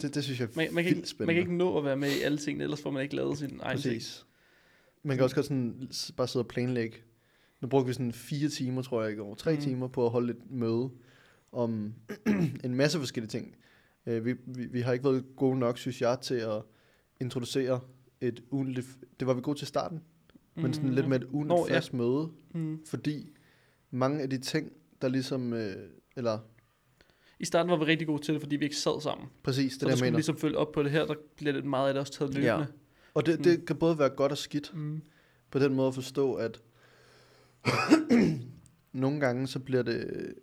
Det, 0.00 0.14
det 0.14 0.24
synes 0.24 0.40
jeg 0.40 0.46
er 0.46 0.50
man, 0.56 0.74
man, 0.74 0.84
kan 0.84 0.96
ikke, 0.96 1.08
spændende. 1.08 1.26
man 1.26 1.34
kan 1.34 1.42
ikke 1.42 1.56
nå 1.56 1.78
at 1.78 1.84
være 1.84 1.96
med 1.96 2.08
i 2.08 2.22
alle 2.22 2.38
tingene, 2.38 2.64
ellers 2.64 2.82
får 2.82 2.90
man 2.90 3.02
ikke 3.02 3.16
lavet 3.16 3.38
sin 3.38 3.60
egen 3.62 3.78
ting. 3.78 3.94
Præcis. 3.94 4.26
Man 5.02 5.16
kan 5.16 5.24
også 5.24 5.36
godt 5.36 5.46
sådan 5.46 5.88
bare 6.16 6.28
sidde 6.28 6.42
og 6.44 6.48
planlægge. 6.48 6.96
Nu 7.60 7.68
brugte 7.68 7.86
vi 7.86 7.92
sådan 7.92 8.12
fire 8.12 8.48
timer, 8.48 8.82
tror 8.82 9.02
jeg, 9.02 9.12
i 9.12 9.14
går. 9.14 9.34
Tre 9.34 9.54
mm. 9.54 9.60
timer 9.60 9.88
på 9.88 10.06
at 10.06 10.10
holde 10.10 10.30
et 10.30 10.50
møde 10.50 10.90
om 11.52 11.94
en 12.64 12.74
masse 12.74 12.98
forskellige 12.98 13.30
ting. 13.30 13.56
Uh, 14.06 14.24
vi, 14.24 14.34
vi, 14.46 14.66
vi 14.66 14.80
har 14.80 14.92
ikke 14.92 15.04
været 15.04 15.24
gode 15.36 15.58
nok, 15.58 15.78
synes 15.78 16.00
jeg, 16.00 16.18
til 16.20 16.34
at 16.34 16.62
introducere 17.20 17.80
et 18.20 18.42
ugentligt... 18.50 18.86
Det 19.20 19.28
var 19.28 19.34
vi 19.34 19.40
gode 19.40 19.58
til 19.58 19.66
starten, 19.66 20.02
mm. 20.56 20.62
men 20.62 20.74
sådan 20.74 20.94
lidt 20.94 21.08
med 21.08 21.20
et 21.20 21.24
ugentligt 21.24 21.60
Nå, 21.60 21.66
ja. 21.68 21.76
fast 21.76 21.94
møde. 21.94 22.30
Mm. 22.54 22.78
Fordi 22.86 23.30
mange 23.90 24.22
af 24.22 24.30
de 24.30 24.38
ting, 24.38 24.72
der 25.02 25.08
ligesom... 25.08 25.52
Uh, 25.52 25.58
eller 26.16 26.38
I 27.38 27.44
starten 27.44 27.70
var 27.70 27.76
vi 27.76 27.84
rigtig 27.84 28.06
gode 28.06 28.22
til 28.22 28.34
det, 28.34 28.42
fordi 28.42 28.56
vi 28.56 28.64
ikke 28.64 28.76
sad 28.76 29.00
sammen. 29.00 29.28
præcis, 29.42 29.72
det 29.72 29.80
så 29.80 29.86
der, 29.86 29.90
der 29.90 29.96
skulle 29.96 30.06
mener. 30.06 30.18
ligesom 30.18 30.36
følge 30.36 30.58
op 30.58 30.72
på 30.72 30.82
det 30.82 30.90
her, 30.90 31.06
der 31.06 31.14
bliver 31.36 31.52
lidt 31.52 31.64
meget 31.64 31.88
af 31.88 31.94
det 31.94 32.00
også 32.00 32.12
taget 32.12 32.34
løbende. 32.34 32.52
Ja. 32.54 32.66
Og 33.14 33.26
det, 33.26 33.44
det 33.44 33.64
kan 33.64 33.76
både 33.76 33.98
være 33.98 34.08
godt 34.08 34.32
og 34.32 34.38
skidt. 34.38 34.72
Mm. 34.74 35.02
på 35.50 35.58
den 35.58 35.74
måde 35.74 35.88
at 35.88 35.94
forstå, 35.94 36.34
at 36.34 36.60
nogle 38.92 39.20
gange 39.20 39.46
så 39.46 39.58
bliver 39.58 39.82
det, 39.82 40.34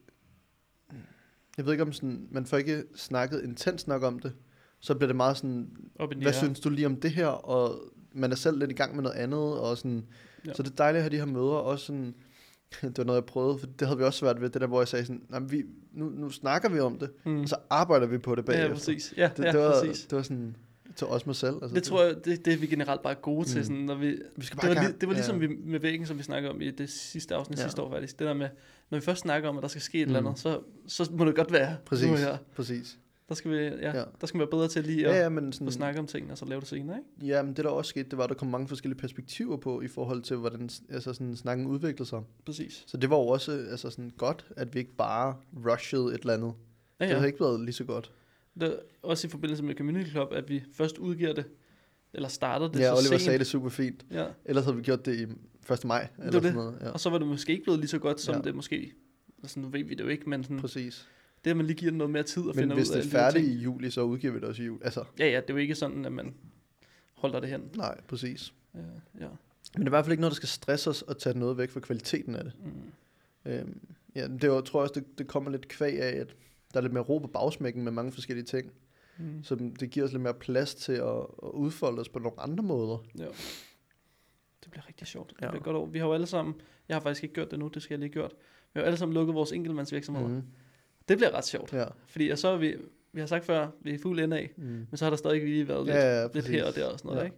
jeg 1.58 1.66
ved 1.66 1.72
ikke 1.74 1.84
om 1.84 1.94
sådan, 1.94 2.28
man 2.32 2.46
får 2.46 2.58
ikke 2.58 2.84
snakket 2.96 3.44
intens 3.44 3.88
nok 3.88 4.04
om 4.04 4.20
det, 4.20 4.34
så 4.80 4.96
bliver 4.96 5.08
det 5.08 5.16
meget 5.16 5.38
sådan, 5.38 5.70
Op 6.00 6.14
hvad 6.14 6.24
her. 6.24 6.32
synes 6.32 6.60
du 6.60 6.70
lige 6.70 6.86
om 6.86 6.96
det 6.96 7.12
her, 7.12 7.28
og 7.28 7.80
man 8.14 8.32
er 8.32 8.36
selv 8.36 8.60
lidt 8.60 8.72
i 8.72 8.74
gang 8.74 8.96
med 8.96 9.04
noget 9.04 9.16
andet, 9.18 9.40
og 9.60 9.78
sådan, 9.78 10.06
Ja. 10.46 10.54
så 10.54 10.64
det 10.64 10.72
er 10.72 10.76
dejligt 10.76 10.98
at 10.98 11.04
have 11.04 11.12
de 11.12 11.18
her 11.18 11.34
møder, 11.34 11.46
også 11.54 11.86
sådan, 11.86 12.16
det 12.82 12.98
var 12.98 13.04
noget, 13.04 13.18
jeg 13.22 13.26
prøvede, 13.26 13.60
for 13.60 13.68
det 13.68 13.88
havde 13.88 13.98
vi 13.98 14.04
også 14.04 14.20
svært 14.20 14.42
ved, 14.42 14.50
det 14.50 14.62
der, 14.62 14.68
hvor 14.68 14.82
jeg 14.82 14.88
sagde 14.88 15.06
sådan, 15.06 15.22
"Nå, 15.30 15.40
men 15.40 15.52
vi, 15.52 15.64
nu, 15.94 16.10
nu 16.10 16.30
snakker 16.30 16.70
vi 16.70 16.80
om 16.80 17.00
det, 17.00 17.10
Mm. 17.26 17.42
og 17.42 17.50
så 17.50 17.56
arbejder 17.70 18.08
vi 18.08 18.18
på 18.18 18.36
det 18.36 18.46
bagefter. 18.46 18.68
Ja, 18.68 18.74
præcis. 18.74 19.14
Ja, 19.18 19.30
Det, 19.38 19.44
ja, 19.44 19.52
det, 19.52 19.60
var, 19.60 19.82
præcis. 19.84 20.06
det 20.06 20.16
var 20.16 20.22
sådan, 20.22 20.56
til 20.98 21.08
os 21.08 21.26
mig 21.26 21.36
selv. 21.36 21.56
Altså, 21.62 21.76
Det 21.76 21.84
tror 21.84 22.04
jeg, 22.04 22.26
det, 22.26 22.46
det 22.46 22.54
er 22.54 22.58
vi 22.58 22.68
generelt 22.68 23.02
bare 23.02 23.16
gode 23.16 23.48
til. 23.48 23.58
Mm. 23.58 23.64
Sådan, 23.64 23.78
når 23.82 23.96
vi, 23.96 24.08
vi 24.36 24.46
skal 24.46 24.56
det, 24.58 24.62
bare 24.62 24.76
var, 24.76 24.82
i 24.82 24.86
gang. 24.86 25.02
det 25.02 25.08
var 25.10 25.14
ligesom 25.16 25.42
ja. 25.42 25.48
vi, 25.48 25.56
med 25.66 25.80
væggen, 25.80 26.08
som 26.08 26.18
vi 26.18 26.24
snakkede 26.24 26.52
om 26.54 26.62
i 26.62 26.72
det 26.72 26.90
sidste 26.90 27.36
afsnit 27.36 27.58
ja. 27.60 27.64
Sidste 27.64 27.82
år 27.82 27.92
faktisk. 27.92 28.20
Det 28.20 28.28
der 28.28 28.34
med, 28.34 28.50
når 28.90 28.98
vi 28.98 29.02
først 29.06 29.22
snakker 29.22 29.50
om, 29.50 29.58
at 29.58 29.62
der 29.62 29.68
skal 29.68 29.82
ske 29.82 29.98
et 29.98 30.02
eller 30.08 30.20
Mm. 30.22 30.26
andet, 30.28 30.40
så, 30.40 30.60
så 30.88 31.10
må 31.12 31.26
det 31.26 31.36
godt 31.36 31.52
være. 31.52 31.78
Præcis, 31.86 32.08
Nu 32.10 32.16
her. 32.16 32.38
præcis. 32.56 32.98
Der 33.30 33.36
skal 33.36 33.52
vi, 33.52 33.58
ja, 33.58 33.98
ja. 33.98 34.04
Der 34.22 34.28
skal 34.28 34.38
vi 34.38 34.40
være 34.40 34.50
bedre 34.50 34.68
til 34.68 34.84
lige 34.84 35.08
at 35.08 35.16
Ja, 35.16 35.22
ja, 35.22 35.30
men 35.30 35.54
sådan, 35.54 35.72
snakke 35.72 36.00
om 36.00 36.08
tingene, 36.08 36.34
og 36.34 36.38
så 36.38 36.46
lave 36.46 36.60
det 36.60 36.68
senere, 36.68 36.98
ikke? 36.98 37.34
Ja, 37.34 37.42
men 37.44 37.54
det 37.54 37.66
der 37.66 37.72
også 37.72 37.90
skete, 37.90 38.10
det 38.10 38.18
var, 38.18 38.24
at 38.24 38.30
der 38.30 38.36
kom 38.36 38.48
mange 38.48 38.68
forskellige 38.68 39.00
perspektiver 39.00 39.58
på, 39.58 39.82
i 39.82 39.88
forhold 39.88 40.22
til, 40.22 40.38
hvordan 40.38 40.70
altså 40.90 41.14
sådan, 41.14 41.36
snakken 41.36 41.68
udviklede 41.68 42.10
sig. 42.10 42.22
Præcis. 42.46 42.84
Så 42.88 42.98
det 42.98 43.10
var 43.10 43.18
jo 43.18 43.28
også 43.28 43.52
altså 43.52 43.90
sådan, 43.90 44.12
godt, 44.18 44.46
at 44.58 44.74
vi 44.74 44.80
ikke 44.80 44.96
bare 44.98 45.36
rushede 45.68 46.06
et 46.16 46.20
eller 46.22 46.34
andet. 46.34 46.54
Ja, 47.00 47.06
Det 47.06 47.12
ja. 47.12 47.16
havde 47.16 47.28
ikke 47.28 47.40
været 47.40 47.60
lige 47.62 47.74
så 47.74 47.84
godt. 47.84 48.12
Det 48.60 48.68
er 48.74 48.76
også 49.04 49.28
i 49.28 49.30
forbindelse 49.30 49.64
med 49.64 49.76
Community 49.76 50.10
Club, 50.10 50.28
at 50.34 50.50
vi 50.50 50.64
først 50.74 50.98
udgiver 50.98 51.34
det, 51.34 51.46
eller 52.14 52.30
starter 52.30 52.68
det 52.68 52.80
ja, 52.80 52.86
så 52.86 52.92
Oliver 52.92 53.10
sent. 53.10 53.22
sagde 53.22 53.40
det 53.40 53.48
super 53.48 53.70
fint. 53.70 54.06
Ja. 54.12 54.26
Ellers 54.46 54.66
havde 54.66 54.78
vi 54.78 54.84
gjort 54.84 55.06
det 55.06 55.16
i 55.20 55.24
1. 55.74 55.86
maj. 55.86 56.08
Eller 56.18 56.26
var 56.26 56.32
sådan 56.32 56.44
det. 56.44 56.56
noget. 56.56 56.78
Ja, 56.82 56.90
Og 56.90 57.00
så 57.00 57.10
var 57.10 57.18
det 57.18 57.28
måske 57.28 57.52
ikke 57.52 57.64
blevet 57.64 57.80
lige 57.80 57.90
så 57.90 58.00
godt, 58.00 58.22
som 58.22 58.36
ja. 58.36 58.42
Det 58.42 58.56
måske... 58.56 58.92
Altså, 59.44 59.60
nu 59.60 59.68
ved 59.68 59.84
vi 59.84 59.96
det 59.96 60.04
jo 60.04 60.08
ikke, 60.10 60.30
men 60.30 60.44
sådan, 60.44 60.60
præcis. 60.60 61.08
det, 61.46 61.52
at 61.52 61.58
man 61.58 61.66
lige 61.66 61.78
giver 61.78 61.92
den 61.92 61.98
noget 61.98 62.12
mere 62.12 62.24
tid 62.24 62.42
og 62.42 62.48
Men 62.48 62.56
finder 62.56 62.76
hvis 62.76 62.90
ud 62.90 62.96
det 62.96 63.16
af 63.16 63.20
er 63.20 63.26
alle 63.26 63.40
de 63.40 63.42
her 63.42 63.50
færdigt 63.50 63.60
i 63.60 63.64
juli, 63.64 63.90
så 63.92 64.02
udgiver 64.02 64.34
vi 64.34 64.40
det 64.40 64.48
også 64.48 64.62
i 64.62 64.66
juli. 64.66 64.82
Altså, 64.84 65.04
Ja, 65.20 65.26
ja, 65.30 65.36
det 65.42 65.50
er 65.50 65.54
jo 65.54 65.58
ikke 65.58 65.76
sådan, 65.76 66.06
at 66.06 66.12
man 66.12 66.34
holder 67.14 67.40
det 67.40 67.50
hen. 67.50 67.62
nej, 67.76 68.02
præcis. 68.08 68.54
Ja, 68.76 68.80
ja. 68.80 68.86
Men 69.20 69.28
det 69.76 69.82
er 69.82 69.86
i 69.86 69.90
hvert 69.90 70.06
fald 70.06 70.12
ikke 70.12 70.22
noget, 70.22 70.32
der 70.32 70.36
skal 70.36 70.50
stresse 70.50 70.90
os 70.90 71.02
og 71.02 71.18
tage 71.18 71.40
noget 71.40 71.58
væk 71.58 71.70
fra 71.70 71.80
kvaliteten 71.80 72.36
af 72.36 72.44
det. 72.44 72.54
Mm. 72.66 73.52
Øhm, 73.52 73.80
ja, 74.16 74.28
det 74.28 74.44
er 74.44 74.48
jo, 74.48 74.62
tror 74.62 74.80
jeg 74.80 74.90
også, 74.90 75.00
det, 75.00 75.18
det 75.20 75.28
kommer 75.28 75.52
lidt 75.52 75.68
kvæg 75.68 76.02
af, 76.02 76.10
at 76.20 76.36
der 76.78 76.82
er 76.82 76.86
lidt 76.86 76.94
mere 76.94 77.04
ro 77.04 77.18
på 77.18 77.28
bagsmækken 77.28 77.84
med 77.84 77.92
mange 77.92 78.12
forskellige 78.12 78.46
ting. 78.46 78.72
Mm. 79.18 79.44
Så 79.44 79.56
det 79.80 79.90
giver 79.90 80.06
os 80.06 80.12
lidt 80.12 80.22
mere 80.24 80.34
plads 80.34 80.76
til 80.76 80.92
at, 80.94 81.18
at 81.44 81.50
udfolde 81.54 82.00
os 82.02 82.10
på 82.10 82.20
nogle 82.20 82.40
andre 82.40 82.64
måder. 82.64 82.98
Ja. 83.18 83.26
Det 84.64 84.72
bliver 84.72 84.88
rigtig 84.88 85.08
sjovt. 85.08 85.30
Det 85.30 85.42
Ja. 85.42 85.50
bliver 85.50 85.64
godt 85.64 85.76
over. 85.76 85.88
Vi 85.88 86.00
har 86.00 86.06
jo 86.08 86.14
alle 86.14 86.28
sammen, 86.28 86.56
jeg 86.90 86.96
har 86.96 87.02
faktisk 87.02 87.24
ikke 87.24 87.36
gjort 87.36 87.52
det 87.52 87.60
nu, 87.60 87.68
det 87.68 87.82
skal 87.82 87.94
jeg 87.94 88.00
lige 88.00 88.10
gjort. 88.10 88.32
Vi 88.74 88.80
har 88.80 88.82
jo 88.82 88.86
alle 88.86 88.98
sammen 88.98 89.14
lukket 89.14 89.36
vores 89.36 89.52
enkeltmandsvirksomheder. 89.52 90.28
Mm. 90.28 90.42
Det 91.10 91.18
bliver 91.18 91.34
ret 91.34 91.46
sjovt. 91.46 91.74
Ja. 91.74 91.86
Fordi 92.08 92.30
og 92.30 92.38
så 92.38 92.48
er 92.48 92.58
vi, 92.58 92.76
vi 93.14 93.20
har 93.20 93.28
sagt 93.28 93.46
før, 93.46 93.68
vi 93.82 93.94
er 93.94 93.98
fuld 94.00 94.20
ende 94.20 94.38
af, 94.38 94.52
Mm. 94.58 94.64
men 94.64 94.88
så 94.98 95.06
har 95.06 95.10
der 95.10 95.18
stadig 95.18 95.44
lige 95.44 95.68
været 95.68 95.86
lidt, 95.86 95.98
Ja, 95.98 96.22
ja, 96.22 96.28
lidt 96.34 96.48
her 96.48 96.66
og 96.66 96.76
der 96.76 96.86
og 96.86 97.00
sådan 97.00 97.10
noget, 97.10 97.20
Ja. 97.22 97.26
ikke? 97.26 97.38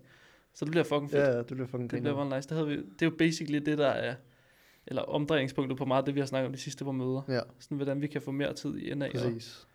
Så 0.53 0.65
det 0.65 0.71
bliver 0.71 0.83
fucking 0.83 1.11
fedt. 1.11 1.23
Ja, 1.23 1.37
det 1.37 1.47
bliver 1.47 1.67
fucking 1.67 1.91
det 1.91 2.01
bliver 2.01 2.35
nice. 2.35 2.49
Det, 2.49 2.57
havde 2.57 2.67
vi, 2.69 2.75
det 2.75 3.01
er 3.01 3.05
jo 3.05 3.15
basically 3.17 3.65
det, 3.65 3.77
der 3.77 3.87
er, 3.87 4.15
eller 4.89 5.01
omdrejningspunktet 5.01 5.77
på 5.77 5.85
meget 5.85 6.01
af 6.01 6.05
det, 6.05 6.15
vi 6.15 6.19
har 6.19 6.27
snakket 6.27 6.45
om 6.47 6.51
de 6.53 6.59
sidste 6.59 6.85
par 6.85 6.91
møder. 6.91 7.21
Ja, 7.27 7.39
Sådan, 7.59 7.75
hvordan 7.75 8.01
vi 8.01 8.07
kan 8.07 8.21
få 8.21 8.31
mere 8.31 8.53
tid 8.53 8.77
i 8.77 8.93
NA, 8.95 9.05
og 9.05 9.11
præcis. 9.11 9.67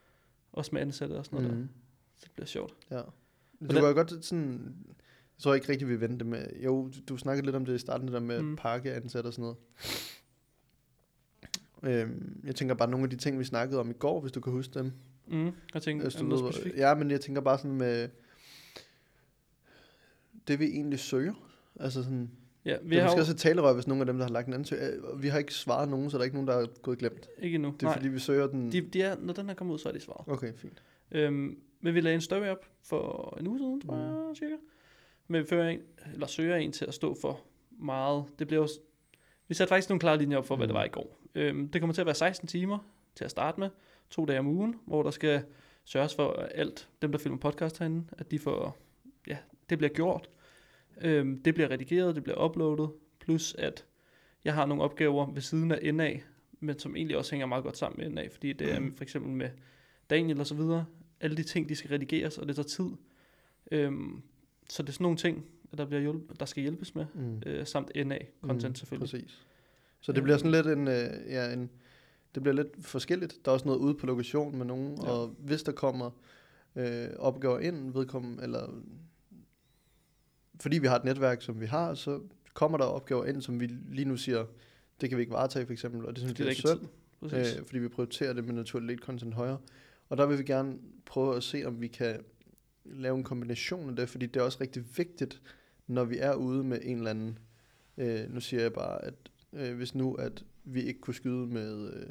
også 0.52 0.70
med 0.72 0.80
ansatte 0.80 1.12
og 1.12 1.24
sådan 1.24 1.42
noget 1.42 1.56
mm. 1.58 1.62
der. 1.62 1.68
Så 2.16 2.20
det 2.24 2.32
bliver 2.34 2.46
sjovt. 2.46 2.74
Ja. 2.90 2.96
Du 2.96 3.02
Hvordan- 3.58 3.82
kan 3.82 3.88
jo 3.88 3.94
godt 3.94 4.24
sådan... 4.24 4.74
Jeg 5.38 5.42
tror 5.42 5.54
ikke 5.54 5.68
rigtig, 5.68 5.88
vi 5.88 6.00
venter 6.00 6.26
med... 6.26 6.46
Jo, 6.64 6.90
du, 7.08 7.16
snakkede 7.16 7.46
lidt 7.46 7.56
om 7.56 7.64
det 7.64 7.74
i 7.74 7.78
starten, 7.78 8.06
det 8.06 8.14
der 8.14 8.20
med 8.20 8.42
Mm. 8.42 8.56
pakkeansat 8.56 9.26
og 9.26 9.32
sådan 9.32 9.42
noget. 9.42 9.56
Øhm, 11.82 12.40
jeg 12.44 12.54
tænker 12.54 12.74
bare 12.74 12.90
nogle 12.90 13.04
af 13.04 13.10
de 13.10 13.16
ting, 13.16 13.38
vi 13.38 13.44
snakkede 13.44 13.80
om 13.80 13.90
i 13.90 13.92
går, 13.92 14.20
hvis 14.20 14.32
du 14.32 14.40
kan 14.40 14.52
huske 14.52 14.78
dem. 14.78 14.92
Mm. 15.26 15.50
Jeg 15.74 15.82
tænker, 15.82 16.04
Hvis 16.04 16.14
du 16.14 16.24
noget 16.24 16.44
ved, 16.44 16.52
specifikt? 16.52 16.76
ja, 16.78 16.94
men 16.94 17.10
jeg 17.10 17.20
tænker 17.20 17.40
bare 17.40 17.58
sådan 17.58 17.76
med... 17.76 18.08
Det 20.48 20.58
vi 20.60 20.64
egentlig 20.64 20.98
søger. 20.98 21.34
Altså 21.80 22.02
sådan... 22.02 22.30
Ja, 22.64 22.76
vi 22.82 22.88
Vi 22.88 22.94
har 22.94 23.02
har 23.02 23.08
måske 23.08 23.18
jo 23.18 23.20
også 23.20 23.32
et 23.32 23.38
talerør, 23.38 23.72
hvis 23.74 23.86
nogen 23.86 24.00
af 24.00 24.06
dem, 24.06 24.16
der 24.18 24.24
har 24.24 24.32
lagt 24.32 24.46
en 24.48 24.54
ansøgning. 24.54 25.22
Vi 25.22 25.28
har 25.28 25.38
ikke 25.38 25.54
svaret 25.54 25.88
nogen, 25.88 26.10
så 26.10 26.16
der 26.16 26.20
er 26.20 26.24
ikke 26.24 26.36
nogen, 26.36 26.48
der 26.48 26.54
er 26.54 26.66
gået 26.82 26.98
glemt. 26.98 27.28
ikke 27.38 27.54
endnu. 27.54 27.70
Det 27.70 27.82
er 27.82 27.86
Nej, 27.86 27.96
fordi, 27.96 28.08
vi 28.08 28.18
søger 28.18 28.46
den... 28.46 28.72
de, 28.72 28.80
de 28.80 29.02
er, 29.02 29.16
når 29.20 29.32
den 29.32 29.46
her 29.46 29.54
kommer 29.54 29.74
ud, 29.74 29.78
så 29.78 29.88
er 29.88 29.92
de 29.92 30.00
svaret. 30.00 30.28
Okay, 30.28 30.52
fint. 30.56 30.82
Øhm, 31.10 31.58
men 31.80 31.94
vi 31.94 32.00
lagde 32.00 32.14
en 32.14 32.20
story 32.20 32.46
op 32.46 32.66
for 32.82 33.36
en 33.40 33.46
uge 33.46 33.58
siden, 33.58 33.80
tror 33.80 33.94
Mm. 33.94 34.00
jeg, 34.28 34.36
cirka. 34.36 34.54
Men 35.28 35.42
vi 35.42 35.46
fører 35.46 35.68
en, 35.68 35.80
eller 36.12 36.26
søger 36.26 36.56
en 36.56 36.72
til 36.72 36.84
at 36.84 36.94
stå 36.94 37.16
for 37.20 37.40
meget. 37.70 38.24
Det 38.38 38.46
bliver 38.46 38.66
s- 38.66 38.78
vi 39.48 39.54
satte 39.54 39.68
faktisk 39.68 39.88
nogle 39.88 40.00
klare 40.00 40.18
linjer 40.18 40.38
op 40.38 40.46
for, 40.46 40.56
hvad 40.56 40.66
det 40.68 40.74
Mm. 40.74 40.78
var 40.78 40.84
i 40.84 40.88
går. 40.88 41.18
Øhm, 41.34 41.68
det 41.68 41.80
kommer 41.80 41.94
til 41.94 42.00
at 42.02 42.06
være 42.06 42.14
16 42.14 42.48
timer 42.48 42.78
til 43.14 43.24
at 43.24 43.30
starte 43.30 43.60
med. 43.60 43.68
To 44.10 44.24
dage 44.24 44.38
om 44.38 44.46
ugen, 44.46 44.74
hvor 44.86 45.02
der 45.02 45.10
skal 45.10 45.42
sørges 45.84 46.14
for 46.14 46.32
at 46.32 46.52
alt, 46.54 46.88
dem 47.02 47.12
der 47.12 47.18
filmer 47.18 47.38
podcast 47.38 47.78
herinde, 47.78 48.04
at 48.18 48.30
de 48.30 48.38
får, 48.38 48.76
ja, 49.26 49.36
det 49.70 49.78
bliver 49.78 49.92
gjort. 49.92 50.28
Øhm, 51.00 51.42
det 51.42 51.54
bliver 51.54 51.70
redigeret, 51.70 52.14
det 52.14 52.22
bliver 52.24 52.44
uploadet. 52.44 52.90
Plus 53.20 53.54
at 53.58 53.84
jeg 54.44 54.54
har 54.54 54.66
nogle 54.66 54.82
opgaver 54.82 55.32
ved 55.32 55.42
siden 55.42 55.70
af 55.72 55.94
NA, 55.94 56.12
men 56.60 56.78
som 56.78 56.96
egentlig 56.96 57.16
også 57.16 57.30
hænger 57.30 57.46
meget 57.46 57.64
godt 57.64 57.76
sammen 57.76 57.98
med 58.14 58.22
NA, 58.22 58.28
fordi 58.32 58.52
det 58.52 58.72
er 58.72 58.80
Mm. 58.80 58.92
for 58.92 59.02
eksempel 59.02 59.30
med 59.32 59.48
Daniel 60.10 60.40
og 60.40 60.46
så 60.46 60.54
videre, 60.54 60.84
alle 61.20 61.36
de 61.36 61.42
ting, 61.42 61.68
de 61.68 61.76
skal 61.76 61.90
redigeres, 61.90 62.38
og 62.38 62.48
det 62.48 62.56
tager 62.56 62.66
tid. 62.66 62.90
Øhm, 63.70 64.22
så 64.70 64.82
det 64.82 64.88
er 64.88 64.92
sådan 64.92 65.04
nogle 65.04 65.18
ting, 65.18 65.44
der, 65.76 65.84
bliver 65.84 66.12
hjulp- 66.12 66.34
der 66.40 66.46
skal 66.46 66.62
hjælpes 66.62 66.94
med, 66.94 67.06
Mm. 67.14 67.42
øh, 67.46 67.66
samt 67.66 67.90
NA-content 67.96 68.68
mm, 68.68 68.74
selvfølgelig. 68.74 69.10
Præcis. 69.20 69.46
Så 70.00 70.12
det 70.12 70.22
bliver 70.22 70.36
sådan 70.38 70.50
lidt 70.50 70.66
en, 70.66 70.88
øh, 70.88 71.10
ja, 71.32 71.52
en, 71.52 71.70
det 72.34 72.42
bliver 72.42 72.54
lidt 72.56 72.68
forskelligt. 72.80 73.38
Der 73.44 73.50
er 73.50 73.52
også 73.52 73.66
noget 73.66 73.78
ude 73.80 73.94
på 73.94 74.06
lokation 74.06 74.56
med 74.58 74.66
nogen, 74.66 74.98
ja. 75.02 75.08
og 75.10 75.34
hvis 75.38 75.62
der 75.62 75.72
kommer 75.72 76.10
øh, 76.76 77.06
opgaver 77.18 77.58
ind, 77.58 77.92
vedkommende, 77.92 78.42
eller 78.42 78.82
fordi 80.60 80.78
vi 80.78 80.86
har 80.86 80.96
et 80.96 81.04
netværk, 81.04 81.42
som 81.42 81.60
vi 81.60 81.66
har, 81.66 81.94
så 81.94 82.20
kommer 82.54 82.78
der 82.78 82.84
opgaver 82.84 83.24
ind, 83.24 83.42
som 83.42 83.60
vi 83.60 83.66
lige 83.66 84.04
nu 84.04 84.16
siger, 84.16 84.44
det 85.00 85.08
kan 85.08 85.18
vi 85.18 85.22
ikke 85.22 85.32
varetage 85.32 85.66
for 85.66 85.72
eksempel, 85.72 86.06
og 86.06 86.16
det 86.16 86.18
synes 86.18 86.38
vi 86.38 86.44
der 86.44 86.50
er 86.50 86.54
synd, 86.54 86.80
øh, 87.60 87.66
fordi 87.66 87.78
vi 87.78 87.88
prioriterer 87.88 88.32
det 88.32 88.44
med 88.44 88.54
naturligt 88.54 88.86
lidt 88.90 89.00
content 89.00 89.34
højere. 89.34 89.58
Og 90.08 90.16
der 90.16 90.26
vil 90.26 90.38
vi 90.38 90.42
gerne 90.44 90.78
prøve 91.06 91.36
at 91.36 91.42
se, 91.42 91.64
om 91.64 91.80
vi 91.80 91.86
kan 91.88 92.20
lave 92.84 93.16
en 93.16 93.24
kombination 93.24 93.90
af 93.90 93.96
det, 93.96 94.08
fordi 94.08 94.26
det 94.26 94.40
er 94.40 94.44
også 94.44 94.58
rigtig 94.60 94.84
vigtigt, 94.96 95.42
når 95.86 96.04
vi 96.04 96.18
er 96.18 96.34
ude 96.34 96.64
med 96.64 96.78
en 96.82 96.96
eller 96.96 97.10
anden, 97.10 97.38
øh, 97.98 98.34
nu 98.34 98.40
siger 98.40 98.62
jeg 98.62 98.72
bare, 98.72 99.04
at 99.04 99.14
øh, 99.52 99.76
hvis 99.76 99.94
nu, 99.94 100.14
at 100.14 100.44
vi 100.64 100.82
ikke 100.82 101.00
kunne 101.00 101.14
skyde 101.14 101.46
med... 101.46 101.92
Øh, 101.94 102.06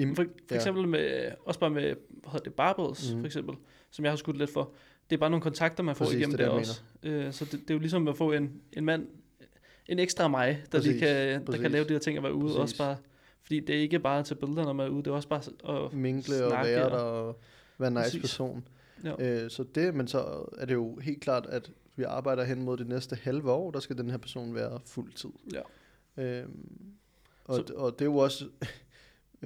im- 0.00 0.14
For, 0.14 0.22
for 0.24 0.30
ja. 0.50 0.56
eksempel 0.56 0.88
med, 0.88 1.32
også 1.44 1.60
bare 1.60 1.70
med, 1.70 1.82
hvad 1.82 2.30
hedder 2.32 2.44
det, 2.44 2.54
Barbels, 2.54 3.12
Mhm. 3.12 3.20
for 3.20 3.26
eksempel, 3.26 3.56
som 3.90 4.04
jeg 4.04 4.12
har 4.12 4.16
skudt 4.16 4.36
lidt 4.38 4.50
for. 4.52 4.72
Det 5.10 5.16
er 5.16 5.20
bare 5.20 5.30
nogle 5.30 5.42
kontakter, 5.42 5.82
man 5.82 5.96
får 5.96 6.04
Præcis, 6.04 6.18
igennem 6.18 6.36
det 6.36 6.46
er 6.46 6.50
der 6.50 6.58
også. 6.58 6.80
Øh, 7.02 7.32
så 7.32 7.44
det, 7.44 7.52
det, 7.52 7.70
er 7.70 7.74
jo 7.74 7.80
ligesom 7.80 8.08
at 8.08 8.16
få 8.16 8.32
en, 8.32 8.60
en 8.72 8.84
mand, 8.84 9.06
en 9.88 9.98
ekstra 9.98 10.28
mig, 10.28 10.62
der, 10.72 10.78
lige 10.78 10.92
Præcis, 10.92 11.00
kan, 11.00 11.10
der 11.10 11.44
præcis. 11.46 11.62
kan 11.62 11.70
lave 11.70 11.84
de 11.84 11.92
her 11.92 11.98
ting 11.98 12.18
og 12.18 12.24
være 12.24 12.34
ude. 12.34 12.44
Præcis. 12.44 12.58
Også 12.58 12.78
bare, 12.78 12.96
fordi 13.42 13.60
det 13.60 13.76
er 13.76 13.80
ikke 13.80 13.98
bare 13.98 14.22
til 14.22 14.34
billeder, 14.34 14.64
når 14.64 14.72
man 14.72 14.86
er 14.86 14.90
ude, 14.90 15.02
det 15.02 15.10
er 15.10 15.14
også 15.14 15.28
bare 15.28 15.84
at 15.86 15.92
minkle 15.92 16.44
og 16.44 16.66
være 16.66 16.90
der 16.90 16.96
og 16.96 17.40
være 17.78 17.88
en 17.88 17.94
nice 17.94 18.04
Præcis. 18.04 18.20
person. 18.20 18.68
Ja. 19.04 19.44
Øh, 19.44 19.50
så 19.50 19.64
det, 19.74 19.94
men 19.94 20.08
så 20.08 20.48
er 20.58 20.66
det 20.66 20.74
jo 20.74 20.96
helt 20.96 21.20
klart, 21.20 21.46
at 21.46 21.70
vi 21.96 22.02
arbejder 22.02 22.44
hen 22.44 22.62
mod 22.62 22.76
det 22.76 22.88
næste 22.88 23.18
halve 23.22 23.50
år, 23.50 23.70
der 23.70 23.80
skal 23.80 23.98
den 23.98 24.10
her 24.10 24.18
person 24.18 24.54
være 24.54 24.80
fuld 24.86 25.12
tid. 25.12 25.30
Ja. 25.52 26.22
Øhm, 26.22 26.68
og, 27.44 27.54
så, 27.54 27.74
og 27.74 27.92
det 27.92 28.00
er 28.00 28.04
jo 28.04 28.16
også, 28.16 28.44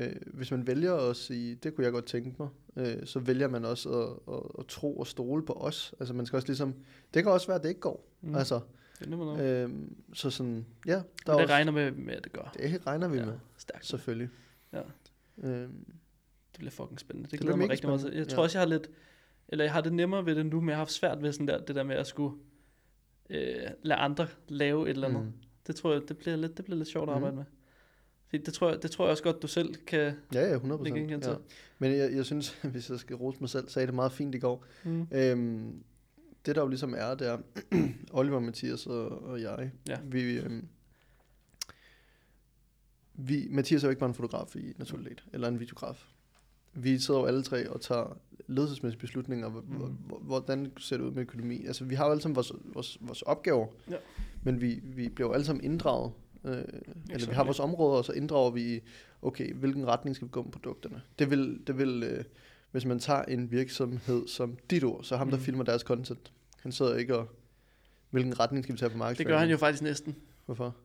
øh, 0.00 0.16
hvis 0.26 0.50
man 0.50 0.66
vælger 0.66 0.94
at 0.94 1.16
sige, 1.16 1.54
det 1.54 1.74
kunne 1.74 1.84
jeg 1.84 1.92
godt 1.92 2.06
tænke 2.06 2.34
mig, 2.38 2.48
øh, 2.76 3.06
så 3.06 3.18
vælger 3.18 3.48
man 3.48 3.64
også 3.64 3.90
at, 4.02 4.34
at, 4.34 4.40
at 4.58 4.66
tro 4.66 4.96
og 4.96 5.06
stole 5.06 5.42
på 5.46 5.52
os. 5.52 5.94
Altså 6.00 6.14
man 6.14 6.26
skal 6.26 6.36
også 6.36 6.48
ligesom, 6.48 6.74
det 7.14 7.22
kan 7.22 7.32
også 7.32 7.46
være, 7.46 7.56
at 7.56 7.62
det 7.62 7.68
ikke 7.68 7.80
går. 7.80 8.08
Mm. 8.20 8.28
Mm. 8.28 8.34
Altså, 8.34 8.60
det 8.98 9.12
er 9.12 9.64
øhm, 9.64 9.96
så 10.12 10.30
sådan, 10.30 10.66
ja, 10.86 10.92
der 10.92 10.98
Men 10.98 11.04
er 11.26 11.32
det 11.32 11.42
også, 11.42 11.54
regner 11.54 11.72
med, 11.72 11.90
med, 11.92 12.14
at 12.14 12.24
det 12.24 12.32
gør. 12.32 12.52
det 12.58 12.86
regner 12.86 13.08
vi 13.08 13.18
ja, 13.18 13.24
med, 13.26 13.38
Stærkt. 13.56 13.86
selvfølgelig. 13.86 14.28
Ja. 14.72 14.80
Øhm, 15.38 15.84
Det 16.52 16.58
bliver 16.58 16.70
fucking 16.70 17.00
spændende. 17.00 17.24
Det, 17.24 17.32
Det 17.32 17.40
glæder 17.40 17.56
mig 17.56 17.70
rigtig 17.70 17.88
meget 17.88 18.00
spændende, 18.00 18.20
Jeg 18.20 18.28
ja. 18.30 18.34
tror 18.34 18.42
også, 18.42 18.58
jeg 18.58 18.62
har 18.62 18.68
lidt, 18.68 18.90
eller 19.48 19.64
jeg 19.64 19.72
har 19.72 19.80
det 19.80 19.92
nemmere 19.92 20.26
ved 20.26 20.34
det 20.34 20.46
nu, 20.46 20.60
men 20.60 20.68
jeg 20.68 20.76
har 20.76 20.80
haft 20.80 20.92
svært 20.92 21.22
ved 21.22 21.32
sådan 21.32 21.48
der, 21.48 21.64
det 21.64 21.76
der 21.76 21.82
med 21.82 21.96
at 21.96 22.06
skulle 22.06 22.36
øh, 23.30 23.56
lade 23.82 23.98
andre 24.00 24.26
lave 24.48 24.84
et 24.84 24.90
eller 24.94 25.08
andet. 25.08 25.20
Mm. 25.22 25.26
mm. 25.26 25.32
Det 25.66 25.76
tror 25.76 25.92
jeg, 25.92 26.02
det 26.08 26.18
bliver 26.18 26.36
lidt, 26.36 26.56
det 26.56 26.64
bliver 26.64 26.76
lidt 26.78 26.88
sjovt 26.88 27.02
at 27.10 27.16
Mhm. 27.16 27.24
arbejde 27.24 27.36
med. 27.36 27.44
Det 28.32 28.54
tror, 28.54 28.68
jeg, 28.70 28.82
det 28.82 28.90
tror 28.90 29.04
jeg 29.04 29.10
også 29.10 29.22
godt, 29.22 29.42
du 29.42 29.46
selv 29.46 29.74
kan 29.86 30.12
Ja, 30.34 30.48
ja, 30.48 30.54
100 30.54 30.84
lægge 30.84 31.00
procent. 31.04 31.26
Ja. 31.26 31.34
Men 31.78 31.92
jeg, 31.92 32.12
jeg 32.12 32.24
synes, 32.24 32.50
hvis 32.72 32.90
jeg 32.90 32.98
skal 32.98 33.16
rose 33.16 33.38
mig 33.40 33.48
selv, 33.48 33.68
sagde 33.68 33.86
det 33.86 33.94
meget 33.94 34.12
fint 34.12 34.34
i 34.34 34.38
går. 34.38 34.64
Mm. 34.84 35.06
Øhm, 35.12 35.82
det 36.46 36.54
der 36.56 36.62
jo 36.62 36.68
ligesom 36.68 36.94
er, 36.98 37.14
det 37.14 37.28
er 37.28 37.38
Oliver, 38.18 38.40
Mathias 38.40 38.86
og, 38.86 39.22
og 39.22 39.42
jeg. 39.42 39.70
Ja. 39.88 39.96
Vi, 40.04 40.38
øhm, 40.38 40.68
vi, 43.14 43.46
Mathias 43.50 43.82
er 43.84 43.88
jo 43.88 43.90
ikke 43.90 44.00
bare 44.00 44.08
en 44.08 44.14
fotograf 44.14 44.56
i 44.56 44.72
Naturligt, 44.78 45.24
eller 45.32 45.48
en 45.48 45.60
videograf. 45.60 46.06
Vi 46.72 46.98
sidder 46.98 47.20
jo 47.20 47.26
alle 47.26 47.42
tre 47.42 47.70
og 47.70 47.80
tager 47.80 48.18
ledelsesmæssige 48.46 49.00
beslutninger, 49.00 49.48
mm. 49.48 49.96
Hvordan 50.20 50.72
ser 50.78 50.96
det 50.96 51.04
ud 51.04 51.10
med 51.10 51.22
økonomi. 51.22 51.66
Altså 51.66 51.84
vi 51.84 51.94
har 51.94 52.04
jo 52.04 52.10
alle 52.10 52.22
sammen 52.22 52.36
vores, 52.36 52.52
vores, 52.64 52.98
vores 53.00 53.22
opgaver, 53.22 53.66
Ja. 53.90 53.96
men 54.42 54.60
vi, 54.60 54.80
vi 54.82 55.08
bliver 55.08 55.28
jo 55.28 55.32
alle 55.34 55.46
sammen 55.46 55.64
inddraget. 55.64 56.12
Øh, 56.44 56.64
eller 57.10 57.26
vi 57.28 57.34
har 57.34 57.44
vores 57.44 57.60
områder, 57.60 57.96
og 57.98 58.04
så 58.04 58.12
inddrager 58.12 58.50
vi, 58.50 58.80
okay, 59.22 59.54
hvilken 59.54 59.86
retning 59.86 60.16
skal 60.16 60.26
vi 60.28 60.30
gå 60.30 60.42
med 60.42 60.52
produkterne. 60.52 61.02
Det 61.18 61.30
vil, 61.30 61.60
det 61.66 61.78
vil 61.78 62.02
øh, 62.02 62.24
hvis 62.70 62.84
man 62.84 62.98
tager 62.98 63.22
en 63.22 63.50
virksomhed 63.50 64.28
som 64.28 64.56
dit 64.70 64.84
ord, 64.84 65.04
så 65.04 65.16
ham, 65.16 65.30
der 65.30 65.36
Mhm. 65.36 65.44
filmer 65.44 65.64
deres 65.64 65.82
content, 65.82 66.32
han 66.62 66.72
sidder 66.72 66.96
ikke 66.96 67.16
og, 67.18 67.28
hvilken 68.10 68.40
retning 68.40 68.64
skal 68.64 68.72
vi 68.74 68.78
tage 68.78 68.88
på 68.88 68.92
Det 68.92 68.98
markedsføring? 68.98 69.28
gør 69.30 69.38
han 69.38 69.50
jo 69.50 69.56
faktisk 69.56 69.82
næsten. 69.82 70.16
Hvorfor? 70.46 70.76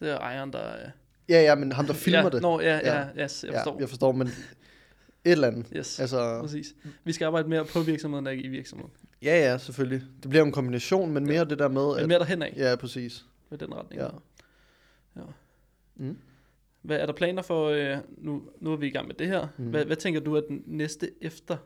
Det 0.00 0.10
er 0.10 0.18
ejeren, 0.18 0.52
der... 0.52 0.72
øh, 0.72 0.88
Ja, 1.28 1.42
ja, 1.42 1.54
men 1.54 1.72
ham, 1.72 1.86
der 1.86 1.92
filmer 2.06 2.22
ja, 2.22 2.28
det. 2.28 2.42
Nå, 2.42 2.60
ja, 2.60 2.76
ja, 2.76 2.98
Ja. 3.16 3.24
yes, 3.24 3.44
jeg 3.44 3.54
forstår. 3.54 3.74
Ja, 3.74 3.80
jeg 3.80 3.88
forstår, 3.88 4.12
men 4.12 4.26
et 4.26 4.32
eller 5.24 5.48
andet. 5.48 5.66
Yes, 5.76 6.00
Altså, 6.00 6.38
præcis. 6.40 6.74
Vi 7.04 7.12
skal 7.12 7.24
arbejde 7.24 7.48
mere 7.48 7.64
på 7.64 7.80
virksomheden, 7.80 8.26
end 8.26 8.44
i 8.44 8.48
virksomheden. 8.48 8.92
ja, 9.22 9.50
ja, 9.50 9.58
selvfølgelig. 9.58 10.02
Det 10.22 10.30
bliver 10.30 10.44
en 10.44 10.52
kombination, 10.52 11.12
men 11.12 11.26
mere 11.26 11.44
det 11.44 11.58
der 11.58 11.68
med, 11.68 11.86
Men 11.94 11.98
at, 12.02 12.08
mere 12.08 12.18
derhen 12.18 12.42
af, 12.42 12.52
ja, 12.56 12.76
præcis. 12.76 13.24
med 13.50 13.58
den 13.58 13.74
retning. 13.74 14.02
Ja. 14.02 14.08
Ja. 15.16 15.22
Mm. 15.96 16.18
Hvad 16.82 16.98
er 16.98 17.06
der 17.06 17.12
planer 17.12 17.42
for, 17.42 17.68
øh, 17.68 17.96
nu, 18.18 18.42
nu 18.60 18.72
er 18.72 18.76
vi 18.76 18.86
i 18.86 18.90
gang 18.90 19.06
med 19.06 19.14
det 19.14 19.26
her, 19.26 19.48
Mhm. 19.58 19.70
hvad, 19.70 19.84
hvad 19.84 19.96
tænker 19.96 20.20
du, 20.20 20.36
at 20.36 20.44
den 20.48 20.62
næste 20.66 21.10
efter, 21.20 21.56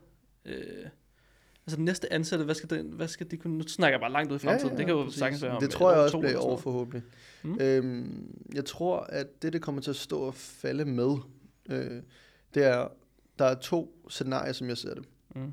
øh, 0.44 0.86
altså 1.66 1.76
den 1.76 1.84
næste 1.84 2.12
ansatte, 2.12 2.44
hvad 2.44 2.54
skal, 2.54 2.70
den, 2.70 2.86
hvad 2.92 3.08
skal 3.08 3.30
de 3.30 3.36
kunne, 3.36 3.58
nu 3.58 3.64
snakker 3.68 3.92
jeg 3.94 4.00
bare 4.00 4.12
langt 4.12 4.32
ud 4.32 4.36
i 4.36 4.38
fremtiden, 4.38 4.76
det 4.78 4.86
kan 4.86 4.94
jo 4.94 5.02
præcis. 5.04 5.18
sagtens 5.18 5.42
være 5.42 5.52
om 5.52 5.60
Det 5.60 5.66
et 5.66 5.72
tror 5.72 5.92
jeg 5.92 6.00
også 6.00 6.18
bliver 6.18 6.32
noget. 6.32 6.60
forhåbentlig. 6.60 7.02
Mm. 7.42 7.58
Øhm, 7.60 8.34
jeg 8.54 8.64
tror, 8.64 8.98
at 9.00 9.42
det, 9.42 9.52
det 9.52 9.62
kommer 9.62 9.80
til 9.82 9.90
at 9.90 9.96
stå 9.96 10.18
og 10.20 10.34
falde 10.34 10.84
med, 10.84 11.16
øh, 11.70 12.02
det 12.54 12.64
er, 12.64 12.88
der 13.38 13.44
er 13.44 13.54
to 13.54 14.04
scenarier, 14.08 14.52
som 14.52 14.68
jeg 14.68 14.76
ser 14.76 14.94
det. 14.94 15.04
Mm. 15.36 15.52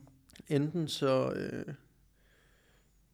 Enten 0.49 0.87
så, 0.87 1.31
øh, 1.35 1.73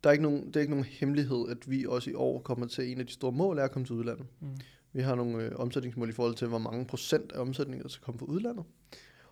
der 0.04 0.10
er 0.10 0.12
ikke 0.12 0.24
nogen, 0.24 0.48
det 0.48 0.56
er 0.56 0.60
ikke 0.60 0.72
nogen 0.72 0.86
hemmelighed, 0.86 1.50
at 1.50 1.70
vi 1.72 1.86
også 1.86 2.10
i 2.10 2.14
år 2.14 2.40
kommer 2.40 2.68
til 2.68 2.92
en 2.92 3.00
af 3.00 3.06
de 3.06 3.12
store 3.12 3.32
mål, 3.32 3.58
er 3.58 3.64
at 3.64 3.72
komme 3.72 3.86
til 3.86 3.96
udlandet. 3.96 4.26
Mm. 4.40 4.48
Vi 4.94 5.02
har 5.02 5.16
nogle 5.16 5.44
øh, 5.44 5.52
omsætningsmål 5.56 6.10
i 6.10 6.12
forhold 6.12 6.36
til, 6.36 6.48
hvor 6.48 6.58
mange 6.58 6.86
procent 6.86 7.32
af 7.32 7.40
omsætningen, 7.40 7.84
der 7.84 7.90
skal 7.90 8.06
komme 8.06 8.20
fra 8.20 8.26
udlandet. 8.26 8.64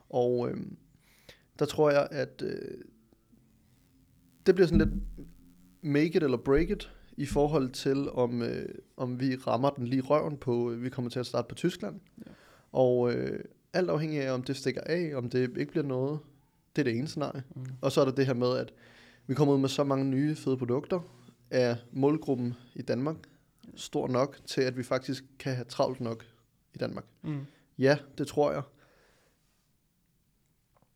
Og 0.10 0.50
øh, 0.50 0.58
der 1.60 1.66
tror 1.66 1.92
jeg, 1.92 2.08
at 2.12 2.42
øh, 2.46 2.78
det 4.46 4.56
bliver 4.56 4.68
sådan 4.68 4.88
lidt 4.88 5.04
make 5.82 6.16
it 6.16 6.24
eller 6.24 6.38
break 6.38 6.70
it, 6.70 6.92
i 7.18 7.26
forhold 7.26 7.70
til, 7.70 8.10
om, 8.10 8.42
øh, 8.42 8.70
om 8.98 9.20
vi 9.20 9.36
rammer 9.36 9.70
den 9.70 9.88
lige 9.88 10.02
røven 10.02 10.38
på, 10.38 10.72
øh, 10.72 10.84
vi 10.84 10.90
kommer 10.90 11.12
til 11.12 11.20
at 11.20 11.26
starte 11.26 11.48
på 11.48 11.56
Tyskland. 11.56 12.00
Ja. 12.18 12.32
Og 12.72 13.14
øh, 13.14 13.40
alt 13.74 13.90
afhængig 13.90 14.22
af, 14.22 14.34
om 14.34 14.44
det 14.44 14.56
stikker 14.56 14.82
af, 14.86 15.12
om 15.16 15.30
det 15.30 15.58
ikke 15.58 15.72
bliver 15.72 15.86
noget, 15.86 16.20
det 16.76 16.82
er 16.82 16.84
det 16.84 16.98
ene 16.98 17.08
scenarie. 17.08 17.44
Mm. 17.56 17.66
Og 17.82 17.92
så 17.92 18.02
er 18.02 18.06
der 18.06 18.12
det 18.12 18.26
her 18.26 18.34
med, 18.34 18.58
at 18.58 18.74
vi 19.28 19.34
kommer 19.36 19.54
ud 19.54 19.60
med 19.60 19.70
så 19.70 19.84
mange 19.84 20.06
nye 20.06 20.36
fede 20.36 20.58
produkter, 20.58 21.00
er 21.50 21.76
målgruppen 21.92 22.54
i 22.76 22.82
Danmark 22.82 23.16
stor 23.76 24.08
nok 24.08 24.40
til, 24.46 24.62
at 24.62 24.78
vi 24.78 24.84
faktisk 24.84 25.24
kan 25.40 25.56
have 25.56 25.66
travlt 25.66 26.00
nok 26.02 26.26
i 26.74 26.78
Danmark. 26.78 27.06
Mm. 27.24 27.46
Ja, 27.78 27.98
det 28.18 28.28
tror 28.28 28.52
jeg. 28.52 28.62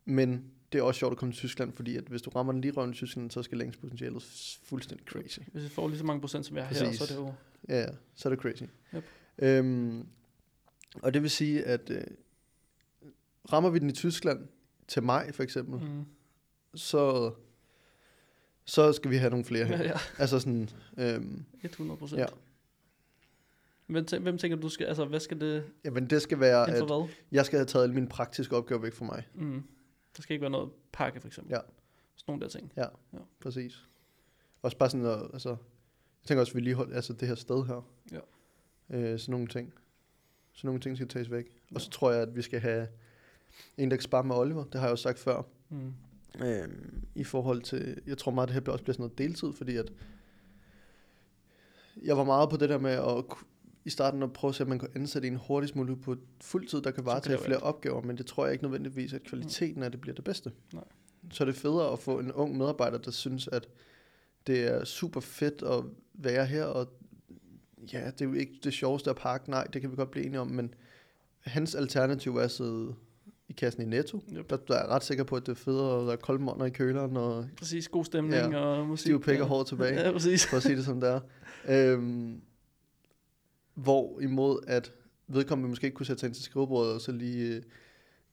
Men 0.05 0.51
det 0.71 0.79
er 0.79 0.83
også 0.83 0.99
sjovt 0.99 1.11
at 1.11 1.17
komme 1.17 1.33
til 1.33 1.39
Tyskland, 1.39 1.73
fordi 1.73 1.97
at 1.97 2.03
hvis 2.03 2.21
du 2.21 2.29
rammer 2.29 2.51
den 2.53 2.61
lige 2.61 2.71
røven 2.71 2.89
i 2.91 2.93
Tyskland, 2.93 3.31
så 3.31 3.43
skal 3.43 3.57
længspotentialet 3.57 4.21
s- 4.21 4.61
fuldstændig 4.63 5.07
crazy. 5.07 5.39
Hvis 5.51 5.63
vi 5.63 5.69
får 5.69 5.87
lige 5.87 5.97
så 5.99 6.05
mange 6.05 6.21
procent, 6.21 6.45
som 6.45 6.57
jeg 6.57 6.65
har 6.67 6.73
her, 6.75 6.91
så 6.93 7.03
er 7.03 7.07
det 7.07 7.15
jo... 7.15 7.33
Ja, 7.69 7.85
så 8.15 8.29
er 8.29 8.35
det 8.35 8.41
crazy. 8.41 8.63
Yep. 8.95 9.03
Øhm, 9.37 10.07
og 10.93 11.13
det 11.13 11.21
vil 11.21 11.29
sige, 11.29 11.63
at 11.63 11.89
øh, 11.89 12.03
rammer 13.53 13.69
vi 13.69 13.79
den 13.79 13.89
i 13.89 13.93
Tyskland 13.93 14.47
til 14.87 15.03
maj 15.03 15.31
for 15.31 15.43
eksempel. 15.43 15.79
Mm. 15.79 16.05
så, 16.75 17.33
så 18.65 18.93
skal 18.93 19.11
vi 19.11 19.15
have 19.17 19.29
nogle 19.29 19.45
flere 19.45 19.65
her. 19.65 19.77
Ja, 19.77 19.83
ja, 19.89 19.97
Altså 20.17 20.39
sådan, 20.39 20.69
øhm, 20.97 21.45
100 21.63 21.97
procent. 21.97 22.19
Ja. 22.21 22.25
Hvem, 23.87 24.05
tæ- 24.13 24.17
hvem 24.17 24.37
tænker 24.37 24.57
du 24.57 24.69
skal, 24.69 24.85
altså 24.85 25.05
hvad 25.05 25.19
skal 25.19 25.39
det, 25.41 25.63
jamen 25.85 26.09
det 26.09 26.21
skal 26.21 26.39
være, 26.39 26.69
at 26.69 26.85
hvad? 26.87 27.07
jeg 27.31 27.45
skal 27.45 27.57
have 27.59 27.65
taget 27.65 27.83
alle 27.83 27.95
mine 27.95 28.07
praktiske 28.07 28.55
opgaver 28.55 28.81
væk 28.81 28.93
fra 28.93 29.05
mig. 29.05 29.27
Mm. 29.35 29.63
Der 30.17 30.21
skal 30.21 30.33
ikke 30.33 30.41
være 30.41 30.51
noget 30.51 30.69
pakke, 30.93 31.19
for 31.21 31.27
eksempel. 31.27 31.51
Ja. 31.51 31.59
Sådan 32.15 32.31
nogle 32.31 32.41
der 32.41 32.47
ting. 32.49 32.73
Præcis. 33.41 33.85
Også 34.61 34.77
bare 34.77 34.89
sådan, 34.89 35.05
at, 35.05 35.21
altså, 35.33 35.49
Jeg 35.49 36.27
tænker 36.27 36.41
også 36.41 36.53
vedligehold, 36.53 36.93
altså 36.93 37.13
det 37.13 37.27
her 37.27 37.35
sted 37.35 37.65
her. 37.65 37.87
Ja. 38.11 38.19
Øh, 38.97 39.19
sådan 39.19 39.31
nogle 39.31 39.47
ting. 39.47 39.73
Sådan 40.53 40.67
nogle 40.67 40.81
ting 40.81 40.97
skal 40.97 41.07
tages 41.07 41.31
væk. 41.31 41.45
Og 41.75 41.81
så 41.81 41.89
tror 41.89 42.11
jeg, 42.11 42.21
at 42.21 42.35
vi 42.35 42.41
skal 42.41 42.59
have 42.59 42.87
en, 43.77 43.91
der 43.91 43.97
kan 43.97 44.03
spare 44.03 44.23
med 44.23 44.35
Oliver. 44.35 44.63
Det 44.63 44.75
har 44.79 44.87
jeg 44.87 44.91
jo 44.91 44.95
sagt 44.95 45.19
før. 45.19 45.41
Mm. 45.69 45.93
Øhm, 46.39 47.03
I 47.15 47.23
forhold 47.23 47.61
til, 47.61 48.01
jeg 48.07 48.17
tror 48.17 48.31
meget, 48.31 48.49
det 48.49 48.53
her 48.53 48.61
bliver 48.61 48.73
også 48.73 48.83
bliver 48.83 48.93
sådan 48.93 49.03
noget 49.03 49.17
deltid, 49.17 49.53
fordi 49.53 49.75
at 49.75 49.91
jeg 52.03 52.17
var 52.17 52.23
meget 52.23 52.49
på 52.49 52.57
det 52.57 52.69
der 52.69 52.77
med 52.77 52.91
at 52.91 53.23
i 53.85 53.89
starten 53.89 54.23
at 54.23 54.33
prøve 54.33 54.49
at 54.49 54.55
se, 54.55 54.63
at 54.63 54.67
man 54.67 54.79
kunne 54.79 54.95
ansætte 54.95 55.27
en 55.27 55.35
hurtigst 55.35 55.75
muligt 55.75 56.01
på 56.01 56.15
fuldtid, 56.41 56.81
der 56.81 56.91
kan 56.91 57.05
varetage 57.05 57.37
flere 57.37 57.57
opgaver, 57.57 58.01
men 58.01 58.17
det 58.17 58.25
tror 58.25 58.45
jeg 58.45 58.53
ikke 58.53 58.63
nødvendigvis, 58.63 59.13
at 59.13 59.23
kvaliteten 59.23 59.83
af 59.83 59.91
det 59.91 60.01
bliver 60.01 60.15
det 60.15 60.23
bedste. 60.23 60.51
Nej. 60.73 60.83
Så 61.31 61.43
er 61.43 61.45
det 61.45 61.55
federe 61.55 61.91
at 61.91 61.99
få 61.99 62.19
en 62.19 62.31
ung 62.31 62.57
medarbejder, 62.57 62.97
der 62.97 63.11
synes, 63.11 63.47
at 63.47 63.69
det 64.47 64.63
er 64.63 64.83
super 64.83 65.19
fedt 65.19 65.61
at 65.61 65.83
være 66.13 66.45
her, 66.45 66.65
og 66.65 66.87
ja, 67.93 68.05
det 68.05 68.21
er 68.21 68.25
jo 68.25 68.33
ikke 68.33 68.59
det 68.63 68.73
sjoveste 68.73 69.09
at 69.09 69.15
pakke, 69.15 69.49
nej, 69.49 69.63
det 69.63 69.81
kan 69.81 69.91
vi 69.91 69.95
godt 69.95 70.11
blive 70.11 70.25
enige 70.25 70.39
om, 70.39 70.47
men 70.47 70.73
hans 71.39 71.75
alternativ 71.75 72.37
er 72.37 72.41
at 72.41 72.51
sidde 72.51 72.95
i 73.51 73.53
kassen 73.53 73.81
i 73.81 73.85
Netto. 73.85 74.21
Yep. 74.33 74.49
Der, 74.49 74.57
der 74.57 74.73
er 74.75 74.79
jeg 74.79 74.89
ret 74.89 75.03
sikker 75.03 75.23
på, 75.23 75.35
at 75.35 75.45
det 75.45 75.51
er 75.51 75.55
federe 75.55 76.01
at 76.01 76.07
være 76.07 76.17
koldmånder 76.17 76.65
i 76.65 76.69
køleren 76.69 77.17
og 77.17 77.47
Præcis, 77.57 77.87
god 77.89 78.05
stemning 78.05 78.51
Ja. 78.51 78.57
og 78.57 78.87
musik. 78.87 79.01
stive 79.03 79.19
pæk 79.19 79.35
og 79.37 79.41
og- 79.41 79.47
hår 79.47 79.63
tilbage, 79.63 79.99
Ja, 80.05 80.11
præcis. 80.11 80.45
for 80.45 80.57
at 80.57 80.63
sige 80.63 80.75
det 80.75 80.85
som 80.85 80.99
det 80.99 81.09
er. 81.09 81.19
Øhm, 81.69 82.41
hvor 83.73 84.19
imod 84.21 84.59
at 84.67 84.93
vedkommende 85.27 85.69
måske 85.69 85.85
ikke 85.85 85.95
kunne 85.95 86.05
sætte 86.05 86.19
sig 86.19 86.27
ind 86.27 86.33
til 86.33 86.43
skrivebordet 86.43 86.93
og 86.93 87.01
så 87.01 87.11
lige 87.11 87.55
øh, 87.55 87.61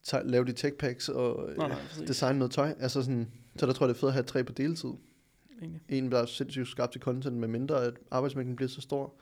tage, 0.02 0.28
lave 0.30 0.44
de 0.44 0.52
tech 0.52 0.76
packs 0.76 1.08
og 1.08 1.50
øh, 1.50 1.56
Nej, 1.58 1.68
nej, 1.68 1.78
præcis. 1.88 2.08
designe 2.08 2.38
noget 2.38 2.52
tøj. 2.52 2.74
Altså 2.80 3.02
sådan, 3.02 3.28
så 3.56 3.66
der 3.66 3.72
tror 3.72 3.86
jeg, 3.86 3.88
det 3.88 3.96
er 3.96 4.00
fedt 4.00 4.08
at 4.08 4.12
have 4.14 4.22
tre 4.24 4.44
på 4.44 4.52
deltid. 4.52 4.90
Egentlig. 5.60 5.80
En, 5.88 6.12
der 6.12 6.18
er 6.18 6.26
sindssygt 6.26 6.68
skarp 6.68 6.90
til 6.92 7.00
content, 7.00 7.36
med 7.36 7.48
mindre 7.48 7.84
at 7.84 7.94
arbejdsmængden 8.10 8.56
bliver 8.56 8.68
så 8.68 8.80
stor 8.80 9.14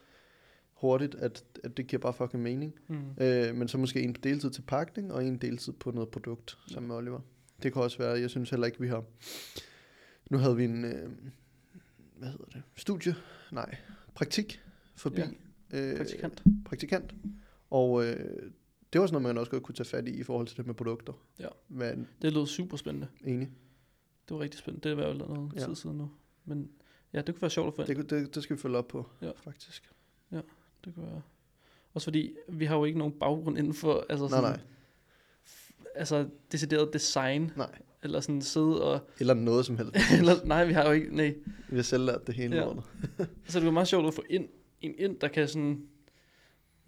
hurtigt, 0.76 1.14
at, 1.14 1.44
at 1.64 1.76
det 1.76 1.86
giver 1.86 2.00
bare 2.00 2.12
fucking 2.12 2.42
mening. 2.42 2.74
Mm. 2.88 3.10
Øh, 3.20 3.54
men 3.54 3.68
så 3.68 3.78
måske 3.78 4.02
en 4.02 4.14
på 4.14 4.20
deltid 4.22 4.50
til 4.50 4.62
pakning, 4.62 5.12
og 5.12 5.24
en 5.24 5.36
deltid 5.38 5.72
på 5.72 5.90
noget 5.90 6.08
produkt, 6.08 6.58
sammen 6.68 6.88
med 6.88 6.96
Oliver. 6.96 7.20
Det 7.62 7.72
kan 7.72 7.82
også 7.82 7.98
være, 7.98 8.20
jeg 8.20 8.30
synes 8.30 8.50
heller 8.50 8.66
ikke, 8.66 8.80
vi 8.80 8.88
har... 8.88 9.04
Nu 10.30 10.38
havde 10.38 10.56
vi 10.56 10.64
en, 10.64 10.84
øh, 10.84 11.10
hvad 12.16 12.28
hedder 12.28 12.44
det, 12.44 12.62
studie? 12.76 13.14
Nej, 13.52 13.76
praktik 14.14 14.60
forbi. 14.96 15.20
Ja, 15.72 15.90
øh, 15.90 15.96
Praktikant. 15.96 16.42
Praktikant. 16.64 17.14
Og 17.70 18.04
øh, 18.04 18.16
det 18.92 19.00
var 19.00 19.06
sådan 19.06 19.22
noget, 19.22 19.34
man 19.34 19.38
også 19.40 19.50
godt 19.50 19.62
kunne 19.62 19.74
tage 19.74 19.86
fat 19.88 20.08
i, 20.08 20.10
i 20.10 20.22
forhold 20.22 20.46
til 20.46 20.56
det 20.56 20.66
med 20.66 20.74
produkter. 20.74 21.12
Ja. 21.38 21.48
Men 21.68 22.08
Det 22.22 22.32
lød 22.32 22.46
super 22.46 22.76
spændende. 22.76 23.08
enig. 23.24 23.50
Det 24.28 24.34
var 24.36 24.40
rigtig 24.40 24.58
spændende. 24.58 24.88
Det 24.90 24.98
er 24.98 25.08
jo 25.08 25.14
noget 25.14 25.52
Ja. 25.56 25.64
tid 25.66 25.74
siden 25.74 25.96
nu. 25.98 26.10
Men 26.44 26.70
ja, 27.12 27.18
det 27.22 27.34
kunne 27.34 27.42
være 27.42 27.50
sjovt 27.50 27.68
at 27.68 27.74
få 27.74 27.82
ind. 27.92 27.98
Det, 27.98 28.10
det, 28.10 28.34
det 28.34 28.42
skal 28.42 28.56
vi 28.56 28.60
følge 28.62 28.76
op 28.76 28.88
på, 28.88 29.06
Ja. 29.22 29.30
faktisk. 29.44 29.90
Det 30.86 30.94
kunne 30.94 31.06
være... 31.06 31.22
Også 31.94 32.04
fordi, 32.06 32.32
vi 32.48 32.64
har 32.64 32.76
jo 32.76 32.84
ikke 32.84 32.98
nogen 32.98 33.14
baggrund 33.20 33.58
inden 33.58 33.74
for... 33.74 34.06
Altså 34.08 34.24
Nej, 34.24 34.30
sådan, 34.30 34.42
nej. 34.50 34.60
Altså, 35.94 36.26
decideret 36.52 36.92
design. 36.92 37.50
Nej. 37.56 37.70
Eller 38.02 38.20
sådan 38.20 38.42
sidde 38.42 38.82
og... 38.82 39.00
Eller 39.20 39.34
noget 39.34 39.66
som 39.66 39.76
helst. 39.78 39.96
eller, 40.18 40.34
nej, 40.44 40.64
vi 40.64 40.72
har 40.72 40.84
jo 40.86 40.90
ikke... 40.92 41.16
Nej. 41.16 41.34
Vi 41.68 41.76
har 41.76 41.82
selv 41.82 42.04
lært 42.04 42.26
det 42.26 42.34
hele 42.34 42.56
Ja. 42.56 42.64
Så 43.48 43.58
det 43.58 43.66
var 43.66 43.72
meget 43.72 43.88
sjovt 43.88 44.06
at 44.06 44.14
få 44.14 44.22
ind, 44.30 44.48
en 44.80 44.94
ind, 44.98 45.16
der 45.20 45.28
kan 45.28 45.48
sådan... 45.48 45.82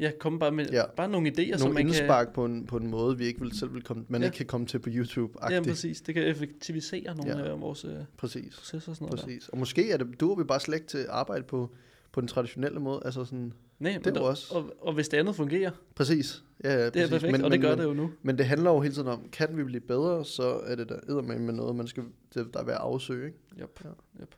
Ja, 0.01 0.11
komme 0.21 0.39
bare 0.39 0.53
med 0.53 0.67
Ja. 0.71 0.83
bare 0.97 1.09
nogle 1.09 1.29
idéer, 1.29 1.59
som 1.59 1.61
Nogle 1.61 1.75
man 1.75 1.83
kan... 1.83 1.87
indspark 1.89 2.33
på, 2.35 2.45
en, 2.45 2.67
på 2.67 2.77
en 2.77 2.91
måde, 2.91 3.19
vi 3.19 3.25
ikke 3.27 3.41
vil 3.41 3.59
selv 3.59 3.75
vil 3.75 3.83
komme, 3.83 4.05
man 4.09 4.21
Ja. 4.21 4.27
ikke 4.27 4.37
kan 4.37 4.47
komme 4.47 4.67
til 4.67 4.79
på 4.79 4.89
YouTube. 4.93 5.53
Ja, 5.53 5.61
præcis. 5.63 6.01
Det 6.01 6.15
kan 6.15 6.25
effektivisere 6.25 7.17
nogle 7.17 7.39
Ja. 7.39 7.51
af 7.53 7.61
vores 7.61 7.85
øh, 7.85 7.93
præcis. 8.17 8.55
processer 8.57 8.91
og 8.93 8.97
sådan 8.97 9.07
noget 9.09 9.21
præcis. 9.25 9.49
Og 9.49 9.59
måske 9.59 9.91
er 9.91 9.97
det, 9.97 10.21
duer 10.21 10.37
vi 10.37 10.45
bare 10.45 10.61
slet 10.61 10.75
ikke 10.77 10.87
til 10.87 10.99
at 10.99 11.07
arbejde 11.09 11.43
på, 11.45 11.71
på 12.13 12.21
den 12.21 12.29
traditionelle 12.29 12.81
måde. 12.81 13.03
Altså 13.05 13.25
sådan. 13.25 13.53
Nej, 13.79 13.93
Det 13.93 14.05
men 14.07 14.15
er 14.17 14.19
der- 14.21 14.27
også- 14.27 14.55
Og, 14.55 14.73
og 14.81 14.93
hvis 14.93 15.09
det 15.09 15.17
andet 15.17 15.37
fungerer, 15.37 15.71
præcis. 15.95 16.43
Ja, 16.65 16.73
ja, 16.73 16.77
det 16.79 16.87
er 16.87 16.91
præcis. 16.91 17.11
perfekt, 17.11 17.33
men, 17.33 17.45
og 17.45 17.51
det 17.51 17.61
gør 17.61 17.75
det 17.75 17.85
jo 17.85 17.93
nu. 17.93 18.11
Men 18.23 18.39
det 18.39 18.47
handler 18.47 18.71
jo 18.71 18.81
hele 18.81 18.95
tiden 18.95 19.09
om, 19.09 19.29
kan 19.33 19.57
vi 19.57 19.65
blive 19.65 19.81
bedre, 19.81 20.25
så 20.25 20.61
er 20.67 20.75
det 20.75 20.89
der 20.89 20.97
eddermame 21.09 21.45
med 21.45 21.55
noget, 21.55 21.77
man 21.77 21.87
skal, 21.87 22.05
det, 22.35 22.55
der 22.55 22.61
er 22.61 22.65
ved 22.65 22.73
at 22.73 22.79
afsøge. 22.79 23.27
Ikke? 23.27 23.39
Yep. 23.63 23.81
Ja. 23.85 23.89
Yep. 24.23 24.35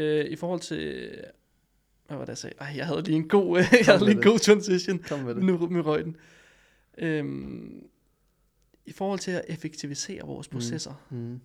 Øh, 0.00 0.24
I 0.30 0.36
forhold 0.36 0.60
til... 0.60 1.10
Hvad 2.06 2.16
var 2.18 2.24
det, 2.24 2.28
jeg 2.28 2.38
sagde? 2.38 2.56
Ej, 2.60 2.72
jeg 2.76 2.86
havde 2.86 3.02
lige 3.02 3.16
en 3.16 3.28
god, 3.28 3.56
jeg 3.58 3.66
havde 3.84 3.98
med 3.98 4.06
lige 4.06 4.16
en 4.16 4.22
god 4.22 4.38
transition. 4.38 4.98
Kom 5.08 5.18
med 5.20 5.34
det. 5.34 5.42
Nu 5.44 5.68
med 5.68 5.86
røg 5.86 6.04
den. 6.04 6.16
Øhm, 6.98 7.82
I 8.86 8.92
forhold 8.92 9.18
til 9.18 9.30
at 9.30 9.44
effektivisere 9.48 10.26
vores 10.26 10.50
Mm. 10.50 10.54
processer. 10.56 11.06
Mm. 11.10 11.40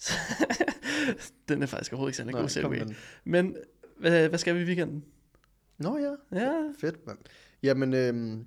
den 1.48 1.62
er 1.62 1.66
faktisk 1.66 1.92
overhovedet 1.92 2.10
ikke 2.10 2.16
særlig 2.16 2.34
god 2.62 2.70
med 2.70 2.80
den. 2.86 2.96
Men 3.24 3.56
hvad, 3.98 4.28
hvad 4.28 4.38
skal 4.38 4.54
vi 4.54 4.60
i 4.60 4.64
weekenden? 4.64 5.04
Nå 5.78 5.98
ja, 5.98 6.38
Ja, 6.40 6.62
fedt 6.80 7.06
mand. 7.06 7.18
Jamen, 7.62 7.94
øhm, 7.94 8.44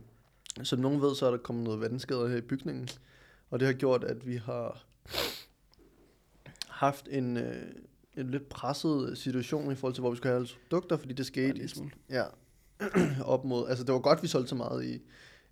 som 0.63 0.79
nogen 0.79 1.01
ved, 1.01 1.15
så 1.15 1.25
er 1.25 1.31
der 1.31 1.37
kommet 1.37 1.63
noget 1.63 1.81
vandskader 1.81 2.27
her 2.27 2.37
i 2.37 2.41
bygningen. 2.41 2.89
Og 3.49 3.59
det 3.59 3.65
har 3.67 3.73
gjort, 3.73 4.03
at 4.03 4.27
vi 4.27 4.35
har 4.35 4.85
haft 6.67 7.07
en, 7.11 7.37
øh, 7.37 7.61
en 8.17 8.29
lidt 8.31 8.49
presset 8.49 9.17
situation 9.17 9.71
i 9.71 9.75
forhold 9.75 9.93
til, 9.93 10.01
hvor 10.01 10.11
vi 10.11 10.17
skulle 10.17 10.29
have 10.31 10.39
alle 10.39 10.49
produkter, 10.69 10.97
fordi 10.97 11.13
det 11.13 11.25
skete 11.25 11.53
lille 11.53 11.67
smule. 11.67 11.91
Ja, 12.09 12.23
op 13.25 13.45
mod, 13.45 13.67
altså 13.69 13.83
det 13.83 13.93
var 13.93 13.99
godt, 13.99 14.23
vi 14.23 14.27
solgte 14.27 14.49
så 14.49 14.55
meget 14.55 14.85
i, 14.85 15.01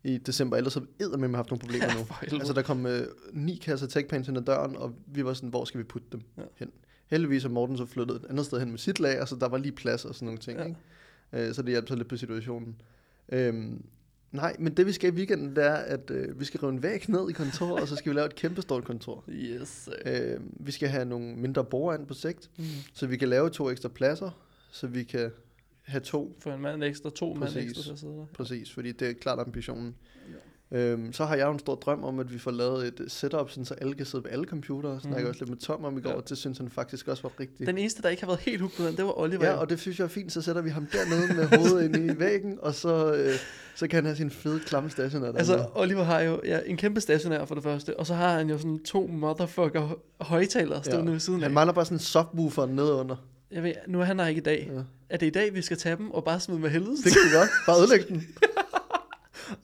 i 0.03 0.17
december, 0.17 0.57
ellers 0.57 0.73
havde 0.73 0.87
vi 1.11 1.27
med 1.27 1.35
haft 1.35 1.49
nogle 1.49 1.59
problemer 1.59 1.87
nu. 1.97 2.37
Altså 2.37 2.53
der 2.53 2.61
kom 2.61 2.85
øh, 2.85 3.07
ni 3.33 3.55
kasser 3.55 3.87
TechPants 3.87 4.29
ind 4.29 4.37
ad 4.37 4.43
døren, 4.43 4.75
og 4.75 4.95
vi 5.07 5.25
var 5.25 5.33
sådan, 5.33 5.49
hvor 5.49 5.65
skal 5.65 5.77
vi 5.77 5.83
putte 5.83 6.07
dem 6.11 6.21
Ja. 6.37 6.41
ja. 6.41 6.47
hen? 6.55 6.71
Heldigvis 7.07 7.45
er 7.45 7.49
Morten 7.49 7.77
så 7.77 7.85
flyttet 7.85 8.15
et 8.15 8.25
andet 8.29 8.45
sted 8.45 8.59
hen 8.59 8.69
med 8.71 8.77
sit 8.79 8.99
lager, 8.99 9.25
så 9.25 9.35
der 9.35 9.47
var 9.47 9.57
lige 9.57 9.71
plads 9.71 10.05
og 10.05 10.15
sådan 10.15 10.25
nogle 10.25 10.39
ting, 10.39 10.57
Ja. 10.57 10.63
ja. 10.63 10.69
ikke? 11.33 11.47
Øh, 11.49 11.53
så 11.53 11.61
det 11.61 11.69
hjalp 11.69 11.87
så 11.87 11.95
lidt 11.95 12.07
på 12.07 12.17
situationen. 12.17 12.81
Øhm, 13.29 13.83
nej, 14.31 14.55
men 14.59 14.73
det 14.77 14.85
vi 14.85 14.91
skal 14.91 15.13
i 15.13 15.15
weekenden, 15.15 15.55
det 15.55 15.63
er, 15.65 15.73
at 15.75 16.11
øh, 16.11 16.39
vi 16.39 16.45
skal 16.45 16.59
rive 16.59 16.71
en 16.71 16.83
væg 16.83 17.09
ned 17.09 17.29
i 17.29 17.33
kontoret, 17.33 17.81
og 17.81 17.87
så 17.87 17.95
skal 17.95 18.09
vi 18.11 18.15
lave 18.17 18.25
et 18.25 18.35
kæmpe 18.35 18.61
stort 18.61 18.83
kontor. 18.83 19.23
Yes. 19.31 19.89
Øh, 20.05 20.39
vi 20.59 20.71
skal 20.71 20.89
have 20.89 21.05
nogle 21.05 21.35
mindre 21.35 21.63
borde 21.65 21.97
ind 21.99 22.07
på 22.07 22.13
sigt, 22.13 22.49
Mm. 22.57 22.63
så 22.93 23.07
vi 23.07 23.17
kan 23.17 23.27
lave 23.29 23.49
to 23.49 23.69
ekstra 23.69 23.89
pladser, 23.89 24.29
så 24.71 24.87
vi 24.87 25.03
kan 25.03 25.31
have 25.83 26.01
to 26.01 26.35
For 26.39 26.53
en 26.53 26.61
mand 26.61 26.83
ekstra, 26.83 27.09
to 27.09 27.33
mand 27.33 27.39
Præcis. 27.43 27.63
ekstra 27.63 27.83
til 27.83 27.91
at 27.91 27.99
sidde 27.99 28.13
der. 28.13 28.25
Præcis, 28.33 28.73
fordi 28.73 28.91
det 28.91 29.09
er 29.09 29.13
klart 29.13 29.39
ambitionen. 29.39 29.95
Øhm, 30.71 31.13
så 31.13 31.25
har 31.25 31.35
jeg 31.35 31.45
jo 31.47 31.51
en 31.51 31.59
stor 31.59 31.75
drøm 31.75 32.03
om, 32.03 32.19
at 32.19 32.33
vi 32.33 32.39
får 32.39 32.51
lavet 32.51 32.87
et 32.87 33.11
setup, 33.11 33.49
sådan, 33.49 33.65
så 33.65 33.73
alle 33.73 33.93
kan 33.93 34.05
sidde 34.05 34.23
ved 34.23 34.31
alle 34.31 34.45
computere. 34.45 34.91
Jeg 34.91 35.01
snakker 35.01 35.19
Mhm. 35.21 35.29
også 35.29 35.39
lidt 35.41 35.49
med 35.49 35.57
Tom 35.57 35.83
om 35.85 35.97
i 35.97 36.01
går, 36.01 36.09
Ja. 36.09 36.15
og 36.15 36.29
det 36.29 36.37
synes 36.37 36.57
han 36.57 36.69
faktisk 36.69 37.07
også 37.07 37.23
var 37.23 37.31
rigtigt. 37.39 37.67
Den 37.67 37.77
eneste, 37.77 38.01
der 38.01 38.09
ikke 38.09 38.21
har 38.23 38.27
været 38.27 38.39
helt 38.39 38.61
hooked 38.61 38.91
det 38.97 39.05
var 39.05 39.19
Oliver. 39.19 39.45
Ja, 39.45 39.53
og 39.53 39.69
det 39.69 39.79
synes 39.79 39.99
jeg 39.99 40.05
er 40.05 40.09
fint, 40.09 40.31
så 40.31 40.41
sætter 40.41 40.61
vi 40.61 40.69
ham 40.69 40.85
dernede 40.85 41.33
med 41.33 41.57
hovedet 41.57 41.85
inde 41.85 42.13
i 42.13 42.19
væggen, 42.19 42.57
og 42.61 42.75
så, 42.75 43.13
øh, 43.13 43.33
så 43.75 43.87
kan 43.87 43.95
han 43.97 44.05
have 44.05 44.15
sin 44.15 44.29
fede, 44.31 44.59
klamme 44.59 44.89
stationer 44.89 45.31
der. 45.31 45.37
Altså, 45.37 45.65
Oliver 45.75 46.03
har 46.03 46.21
jo 46.21 46.41
ja, 46.45 46.59
en 46.65 46.77
kæmpe 46.77 47.01
stationær 47.01 47.45
for 47.45 47.55
det 47.55 47.63
første, 47.63 47.99
og 47.99 48.05
så 48.07 48.13
har 48.13 48.37
han 48.37 48.49
jo 48.49 48.57
sådan 48.57 48.79
to 48.83 49.07
motherfucker 49.07 49.99
højtalere 50.21 50.83
stående 50.83 51.11
ved 51.11 51.19
siden 51.19 51.39
han 51.39 51.49
af. 51.51 51.53
mangler 51.53 51.73
bare 51.73 51.85
sådan 51.85 51.95
en 51.95 51.99
subwoofer 51.99 52.65
nedenunder. 52.65 53.15
Jeg 53.51 53.63
ved, 53.63 53.73
nu 53.87 53.99
er 54.01 54.03
han 54.05 54.19
her 54.19 54.27
ikke 54.27 54.39
i 54.39 54.43
dag. 54.43 54.71
Ja. 54.75 54.81
Er 55.09 55.17
det 55.17 55.25
i 55.25 55.29
dag, 55.29 55.53
vi 55.53 55.61
skal 55.61 55.77
tage 55.77 55.95
dem 55.95 56.11
og 56.11 56.23
bare 56.23 56.39
smide 56.39 56.59
med 56.59 56.69
helvede? 56.69 56.97
Det 56.97 57.03
kan 57.03 57.21
vi 57.31 57.35
godt. 57.37 57.49
Bare 57.65 57.77
ødelægge 57.81 58.05
den. 58.09 58.27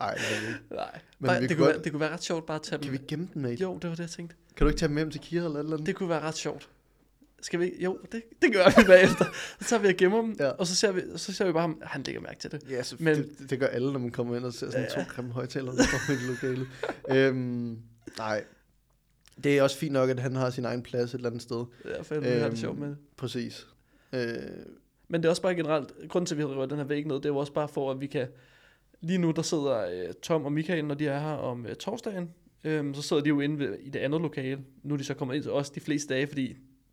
Ej, 0.01 0.13
det 0.13 0.47
ikke. 0.47 0.59
Nej, 0.71 0.99
Men 1.19 1.41
vi 1.41 1.47
det, 1.47 1.57
kunne 1.57 1.65
godt- 1.65 1.75
være, 1.75 1.83
det 1.83 1.91
kunne 1.91 1.99
være 1.99 2.13
ret 2.13 2.23
sjovt 2.23 2.45
bare 2.45 2.55
at 2.55 2.61
tage 2.61 2.81
Kan 2.81 2.91
vi 2.91 2.97
dem. 2.97 3.05
gemme 3.07 3.27
den, 3.33 3.41
mate? 3.41 3.55
Jo, 3.61 3.73
det 3.81 3.89
var 3.89 3.95
det, 3.95 4.03
jeg 4.03 4.09
tænkte. 4.09 4.35
Kan 4.57 4.65
du 4.65 4.69
ikke 4.69 4.79
tage 4.79 4.87
dem 4.89 4.97
hjem 4.97 5.11
til 5.11 5.21
Kira 5.21 5.45
eller 5.45 5.59
eller 5.59 5.73
andet? 5.73 5.87
Det 5.87 5.95
kunne 5.95 6.09
være 6.09 6.21
ret 6.21 6.35
sjovt. 6.37 6.69
Skal 7.41 7.59
vi? 7.59 7.73
Jo, 7.79 7.99
det, 8.11 8.21
det 8.41 8.53
gør 8.53 8.65
vi 8.81 8.83
bagefter. 8.87 9.25
Så 9.61 9.67
tager 9.69 9.81
vi 9.81 9.87
og 9.87 9.93
gemmer 9.97 10.21
dem, 10.21 10.35
Ja. 10.39 10.49
og 10.49 10.67
så 10.67 10.75
ser, 10.75 10.91
vi, 10.91 11.01
så 11.15 11.33
ser 11.33 11.45
vi 11.45 11.51
bare 11.51 11.61
ham. 11.61 11.81
Han 11.85 12.03
lægger 12.03 12.21
mærke 12.21 12.39
til 12.39 12.51
det. 12.51 12.61
Ja, 12.69 12.83
så 12.83 12.95
Men- 12.99 13.17
det, 13.39 13.49
det 13.49 13.59
gør 13.59 13.67
alle, 13.67 13.91
når 13.93 13.99
man 13.99 14.11
kommer 14.11 14.35
ind 14.35 14.45
og 14.45 14.53
ser 14.53 14.71
sådan 14.71 14.87
Ja. 14.93 14.99
ja. 14.99 15.03
to 15.05 15.09
grimme 15.09 15.31
højtalere, 15.31 15.75
der 15.75 15.83
står 15.83 16.13
i 16.13 16.17
det 16.17 16.23
lokale. 16.27 16.67
øhm, 17.09 17.79
nej, 18.17 18.43
det 19.43 19.57
er 19.57 19.63
også 19.63 19.77
fint 19.77 19.93
nok, 19.93 20.09
at 20.09 20.19
han 20.19 20.35
har 20.35 20.49
sin 20.49 20.65
egen 20.65 20.81
plads 20.83 21.09
et 21.09 21.15
eller 21.17 21.29
andet 21.29 21.41
sted. 21.41 21.65
Er 21.85 21.95
derfor, 21.97 22.19
vi 22.19 22.27
har 22.27 22.33
det 22.35 22.45
Øhm, 22.45 22.55
sjovt 22.55 22.79
med. 22.79 22.95
Præcis. 23.17 23.67
Øh, 24.13 24.21
Men 25.07 25.21
det 25.21 25.25
er 25.25 25.29
også 25.29 25.41
bare 25.41 25.55
generelt, 25.55 25.93
grunden 26.09 26.25
til, 26.25 26.33
at 26.35 26.37
vi 26.37 26.41
har 26.43 26.49
rørt 26.49 26.69
den 26.69 26.77
her 26.77 26.85
væg 26.85 27.05
ned, 27.05 27.15
det 27.15 27.25
er 27.25 27.29
jo 27.29 27.37
også 27.37 27.53
bare 27.53 27.67
for, 27.67 27.91
at 27.91 28.01
vi 28.01 28.07
kan... 28.07 28.27
Lige 29.03 29.17
nu, 29.17 29.31
der 29.31 29.41
sidder 29.41 29.85
øh, 29.91 30.13
Tom 30.21 30.45
og 30.45 30.51
Michael, 30.51 30.85
når 30.85 30.95
de 30.95 31.07
er 31.07 31.19
her 31.19 31.33
om 31.33 31.65
øh, 31.65 31.75
torsdagen. 31.75 32.29
Øhm, 32.63 32.93
så 32.93 33.01
sidder 33.01 33.21
de 33.23 33.29
jo 33.29 33.39
inde 33.39 33.59
ved, 33.59 33.77
i 33.79 33.89
det 33.89 33.99
andet 33.99 34.21
lokale. 34.21 34.63
Nu 34.83 34.93
er 34.93 34.97
de 34.97 35.03
så 35.03 35.13
kommet 35.13 35.35
ind 35.35 35.43
til 35.43 35.51
os 35.51 35.69
de 35.69 35.79
fleste 35.79 36.13
dage, 36.13 36.27
fordi 36.27 36.47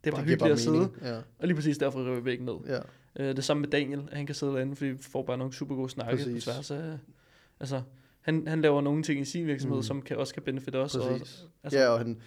det 0.04 0.10
er 0.10 0.16
bare 0.16 0.24
hyggeligt 0.24 0.52
at 0.52 0.58
sidde. 0.58 0.88
Ja, 1.02 1.16
Og 1.16 1.46
lige 1.46 1.54
præcis 1.54 1.78
derfor 1.78 2.00
river 2.00 2.14
vi 2.14 2.24
væggen 2.24 2.46
ned. 2.46 2.54
ja. 2.66 2.78
Øh, 3.16 3.36
det 3.36 3.44
samme 3.44 3.60
med 3.60 3.68
Daniel, 3.68 4.02
at 4.10 4.16
han 4.16 4.26
kan 4.26 4.34
sidde 4.34 4.52
derinde, 4.52 4.76
fordi 4.76 4.90
vi 4.90 5.02
får 5.02 5.22
bare 5.22 5.38
nogle 5.38 5.52
super 5.52 5.74
gode 5.74 5.88
snakke 5.88 6.16
Præcis. 6.16 6.44
på 6.44 6.50
tværs 6.52 6.70
af... 6.70 6.98
Altså, 7.60 7.82
han, 8.20 8.46
han 8.46 8.60
laver 8.60 8.80
nogle 8.80 9.02
ting 9.02 9.20
i 9.20 9.24
sin 9.24 9.46
virksomhed, 9.46 9.78
mm. 9.78 9.82
Som 9.82 10.02
kan, 10.02 10.16
også 10.16 10.34
kan 10.34 10.42
benefit 10.42 10.76
os. 10.76 10.94
Og, 10.96 11.08
Præcis. 11.18 11.46
altså, 11.62 11.78
Ja, 11.78 11.88
og 11.88 11.98
han 11.98 12.20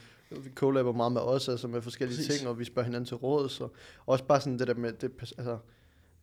collaber 0.55 0.91
meget 0.91 1.11
med 1.11 1.21
os, 1.21 1.49
altså 1.49 1.67
med 1.67 1.81
forskellige 1.81 2.17
Præcis. 2.17 2.35
Ting, 2.35 2.49
og 2.49 2.59
vi 2.59 2.63
spørger 2.65 2.85
hinanden 2.85 3.05
til 3.05 3.17
råd, 3.17 3.49
så 3.49 3.67
også 4.05 4.25
bare 4.25 4.41
sådan 4.41 4.59
det 4.59 4.67
der 4.67 4.73
med, 4.73 4.93
det, 4.93 5.11
altså, 5.37 5.57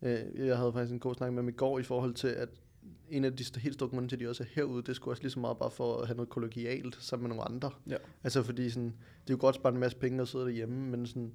øh, 0.01 0.47
jeg 0.47 0.57
havde 0.57 0.73
faktisk 0.73 0.93
en 0.93 0.99
god 0.99 1.15
snak 1.15 1.33
med 1.33 1.39
dem 1.41 1.49
i 1.49 1.51
går 1.51 1.79
i 1.79 1.83
forhold 1.83 2.13
til, 2.13 2.27
at 2.27 2.49
en 3.09 3.25
af 3.25 3.35
de 3.35 3.43
helt 3.59 3.73
store 3.73 3.89
grunde 3.89 4.07
til, 4.07 4.15
at 4.15 4.19
de 4.19 4.29
også 4.29 4.43
er 4.43 4.47
herude, 4.55 4.83
det 4.83 4.95
skulle 4.95 5.11
også 5.13 5.23
lige 5.23 5.31
så 5.31 5.39
meget 5.39 5.57
bare 5.57 5.71
for 5.71 5.97
at 6.01 6.07
have 6.07 6.15
noget 6.15 6.29
kollegialt 6.29 6.97
sammen 6.99 7.27
med 7.27 7.35
nogle 7.35 7.43
andre. 7.55 7.71
Ja. 7.89 7.95
Altså 8.23 8.43
fordi 8.43 8.69
sådan, 8.69 8.87
det 9.23 9.29
er 9.29 9.33
jo 9.33 9.37
godt 9.39 9.55
at 9.55 9.59
spare 9.61 9.73
en 9.73 9.79
masse 9.79 9.97
penge 9.97 10.21
og 10.21 10.27
sidde 10.27 10.45
derhjemme, 10.45 10.89
men 10.91 11.07
sådan, 11.07 11.31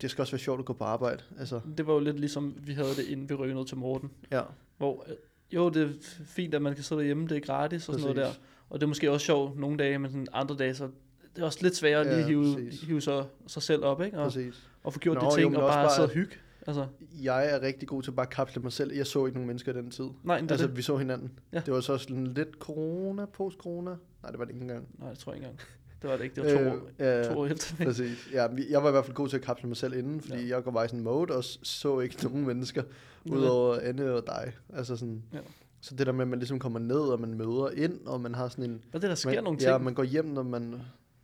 det 0.00 0.10
skal 0.10 0.22
også 0.22 0.32
være 0.32 0.38
sjovt 0.40 0.58
at 0.58 0.64
gå 0.66 0.72
på 0.72 0.84
arbejde. 0.84 1.22
Altså, 1.38 1.60
Det 1.76 1.86
var 1.86 1.92
jo 1.92 1.98
lidt 2.00 2.20
ligesom, 2.20 2.54
vi 2.66 2.72
havde 2.72 2.88
det, 2.88 3.04
inden 3.08 3.28
vi 3.28 3.34
rykkede 3.34 3.58
ned 3.58 3.66
til 3.66 3.76
Morten. 3.76 4.10
ja, 4.30 4.42
Hvor, 4.78 5.04
øh, 5.08 5.14
jo, 5.52 5.68
det 5.68 5.82
er 5.82 5.88
fint, 6.26 6.54
at 6.54 6.62
man 6.62 6.74
kan 6.74 6.84
sidde 6.84 6.98
derhjemme, 7.00 7.26
det 7.28 7.36
er 7.36 7.40
gratis 7.40 7.88
og 7.88 7.94
sådan 7.94 8.00
noget 8.02 8.16
der. 8.16 8.26
Præcis. 8.26 8.40
Og 8.70 8.80
det 8.80 8.86
er 8.86 8.88
måske 8.88 9.10
også 9.10 9.26
sjovt 9.26 9.58
nogle 9.58 9.76
dage, 9.76 9.98
men 9.98 10.10
sådan 10.10 10.26
andre 10.32 10.56
dage, 10.56 10.74
så 10.74 10.88
det 11.36 11.42
er 11.42 11.46
også 11.46 11.58
lidt 11.62 11.76
sværere 11.76 12.00
at 12.00 12.06
lige 12.06 12.18
Ja, 12.18 12.26
hive, 12.26 12.54
præcis. 12.54 12.80
hive 12.82 13.00
sig, 13.00 13.24
sig 13.46 13.62
selv 13.62 13.84
op, 13.84 14.02
ikke? 14.02 14.18
Og, 14.18 14.24
præcis. 14.24 14.68
og 14.84 14.92
få 14.92 14.98
gjort 14.98 15.14
Nå, 15.16 15.20
de 15.20 15.26
jo, 15.26 15.30
ting, 15.36 15.50
men 15.50 15.56
og 15.60 15.68
bare, 15.68 15.84
bare- 15.84 15.94
sidde 15.94 16.08
og 16.08 16.12
hygge. 16.14 16.36
Altså, 16.66 16.86
Jeg 17.22 17.50
er 17.54 17.62
rigtig 17.62 17.88
god 17.88 18.02
til 18.02 18.10
bare 18.12 18.26
at 18.26 18.32
kapsle 18.32 18.62
mig 18.62 18.72
selv. 18.72 18.92
Jeg 18.94 19.06
så 19.06 19.26
ikke 19.26 19.34
nogen 19.38 19.46
mennesker 19.46 19.72
i 19.72 19.76
den 19.76 19.90
tid. 19.90 20.04
nej, 20.24 20.40
det, 20.40 20.50
Altså, 20.50 20.66
det. 20.66 20.76
vi 20.76 20.82
så 20.82 20.96
hinanden. 20.96 21.38
Ja. 21.52 21.60
Det 21.66 21.74
var 21.74 21.80
så 21.80 21.98
sådan 21.98 22.26
lidt 22.26 22.48
corona, 22.58 23.24
post-corona. 23.24 23.90
Nej, 24.22 24.30
det 24.30 24.38
var 24.38 24.44
det 24.44 24.52
ikke 24.52 24.62
engang. 24.62 24.88
Nej, 24.98 25.10
det 25.10 25.18
tror 25.18 25.32
jeg 25.32 25.36
ikke 25.36 25.46
engang. 25.48 25.60
Det 26.02 26.10
var 26.10 26.16
det 26.16 26.24
ikke, 26.24 26.42
det 26.42 26.54
var 26.54 26.70
to, 26.70 26.70
år, 26.76 26.88
ja, 26.98 27.24
to 27.24 27.38
år 27.38 27.46
efter. 27.46 27.84
Præcis. 27.84 28.28
Ja, 28.32 28.46
jeg 28.70 28.82
var 28.82 28.88
i 28.88 28.92
hvert 28.92 29.04
fald 29.04 29.14
god 29.14 29.28
til 29.28 29.36
at 29.36 29.42
kapsle 29.42 29.68
mig 29.68 29.76
selv 29.76 29.94
inden, 29.94 30.20
fordi 30.20 30.46
Ja. 30.46 30.56
jeg 30.56 30.62
var 30.74 30.84
i 30.84 30.88
sådan 30.88 31.00
en 31.00 31.04
mode, 31.04 31.36
og 31.36 31.44
så 31.44 32.00
ikke 32.00 32.24
nogen 32.24 32.46
mennesker, 32.46 32.82
udover 33.30 33.78
Anne 33.82 34.12
og 34.12 34.22
dig. 34.26 34.52
Altså 34.74 34.96
sådan, 34.96 35.22
Ja. 35.32 35.38
Så 35.80 35.94
det 35.94 36.06
der 36.06 36.12
med, 36.12 36.22
at 36.22 36.28
man 36.28 36.38
ligesom 36.38 36.58
kommer 36.58 36.78
ned, 36.78 36.98
og 37.00 37.20
man 37.20 37.34
møder 37.34 37.70
ind, 37.70 38.06
og 38.06 38.20
man 38.20 38.34
har 38.34 38.48
sådan 38.48 38.64
en... 38.70 38.82
Hvad 38.90 38.98
er 38.98 39.00
det, 39.00 39.08
der 39.08 39.14
sker 39.14 39.30
man, 39.34 39.44
nogle 39.44 39.58
ting? 39.58 39.70
Ja, 39.70 39.78
man 39.78 39.94
går 39.94 40.02
hjem, 40.02 40.24
når 40.24 40.42
man... 40.42 40.74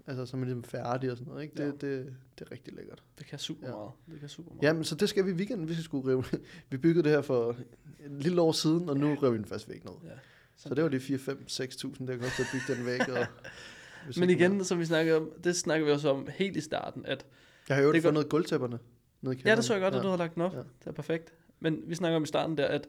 Altså, 0.07 0.27
så 0.27 0.37
er 0.37 0.39
man 0.39 0.49
ligesom 0.49 0.65
færdig 0.65 1.11
og 1.11 1.17
sådan 1.17 1.31
noget, 1.33 1.43
ikke? 1.43 1.55
Det, 1.55 1.61
Ja. 1.63 1.67
ja. 1.67 1.73
det, 1.97 2.15
det 2.39 2.47
er 2.47 2.53
rigtig 2.53 2.75
lækkert. 2.75 3.03
Det 3.19 3.27
kan 3.27 3.39
super 3.39 3.67
Ja. 3.69 3.75
meget. 3.75 3.91
Det 4.11 4.21
kan 4.21 4.29
super 4.29 4.51
meget. 4.51 4.63
Ja, 4.63 4.73
men 4.73 4.85
så 4.85 4.95
det 4.95 5.09
skal 5.09 5.27
vi 5.27 5.31
i 5.31 5.35
weekenden. 5.35 5.69
Vi 5.69 5.75
skal 5.75 5.85
sgu 5.85 6.01
rive... 6.01 6.25
Vi 6.71 6.77
byggede 6.77 7.05
det 7.05 7.13
her 7.13 7.23
for 7.23 7.51
et 7.51 8.11
lille 8.23 8.41
år 8.41 8.53
siden, 8.53 8.89
og 8.89 8.97
nu 8.97 9.15
river 9.15 9.31
vi 9.31 9.37
den 9.39 9.45
først 9.45 9.69
væk 9.69 9.85
ned. 9.85 9.93
Ja. 10.05 10.11
Så 10.57 10.75
det 10.75 10.83
var 10.85 10.91
de 10.91 11.01
4, 11.01 11.19
5, 11.19 11.45
6.000, 11.51 12.07
der 12.07 12.17
kostede 12.19 12.47
at 12.47 12.47
bygge 12.53 12.75
den 12.77 12.87
væk. 12.87 13.09
Og, 13.09 13.27
Men 14.21 14.31
igen, 14.31 14.65
som 14.65 14.79
vi 14.79 14.85
snakker 14.85 15.17
om, 15.17 15.31
det 15.45 15.57
snakker 15.57 15.87
vi 15.87 15.93
også 15.93 16.11
om 16.11 16.29
helt 16.35 16.57
i 16.57 16.61
starten, 16.61 17.07
at 17.07 17.27
Jeg 17.69 17.77
har 17.77 17.83
jo 17.83 17.89
det 17.89 17.95
ikke 17.95 18.09
går- 18.09 18.15
fundet 18.15 18.31
gulvtæpperne 18.31 18.79
nede 19.21 19.35
i 19.35 19.39
ja, 19.39 19.43
kælderen. 19.43 19.57
det 19.57 19.65
så 19.65 19.73
jeg 19.75 19.83
godt, 19.83 19.95
at 19.95 20.03
du 20.03 20.09
har 20.09 20.17
lagt 20.17 20.35
den 20.35 20.43
op. 20.43 20.53
Ja. 20.55 20.59
Det 20.59 20.87
er 20.87 20.93
perfekt. 20.93 21.33
Men 21.61 21.83
vi 21.87 21.95
snakker 21.95 22.17
om 22.17 22.23
i 22.23 22.27
starten 22.27 22.59
der, 22.59 22.67
at 22.67 22.83
det 22.83 22.89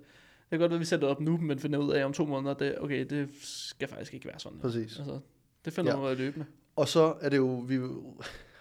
kan 0.50 0.60
godt 0.60 0.70
være, 0.70 0.76
at 0.78 0.80
vi 0.80 0.86
sætter 0.86 1.08
det 1.08 1.16
op 1.16 1.22
nu, 1.22 1.38
men 1.38 1.60
finder 1.60 1.80
ud 1.80 1.92
af 1.94 2.06
om 2.06 2.14
to 2.14 2.26
måneder, 2.26 2.54
det, 2.54 2.80
okay, 2.80 3.06
det 3.10 3.30
skal 3.42 3.88
faktisk 3.88 4.14
ikke 4.14 4.26
være 4.28 4.40
sådan. 4.40 4.60
Præcis. 4.60 4.98
Altså, 5.00 5.20
det 5.66 5.74
finder 5.74 5.92
Ja. 5.92 5.98
man 5.98 6.06
ud 6.06 6.12
af 6.12 6.18
løbende. 6.18 6.46
Og 6.76 6.88
så 6.88 7.16
er 7.22 7.30
det 7.30 7.38
jo, 7.38 7.48
vi 7.68 7.80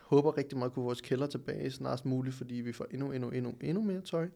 håber 0.00 0.36
rigtig 0.38 0.58
meget 0.58 0.70
at 0.70 0.74
kunne 0.74 0.82
få 0.82 0.84
vores 0.84 1.00
kælder 1.00 1.26
tilbage 1.26 1.70
snarest 1.70 2.04
muligt, 2.06 2.34
fordi 2.36 2.54
vi 2.54 2.72
får 2.72 2.86
endnu, 2.90 3.12
endnu, 3.12 3.30
endnu, 3.30 3.54
endnu 3.60 3.82
mere 3.82 4.00
tøj. 4.00 4.28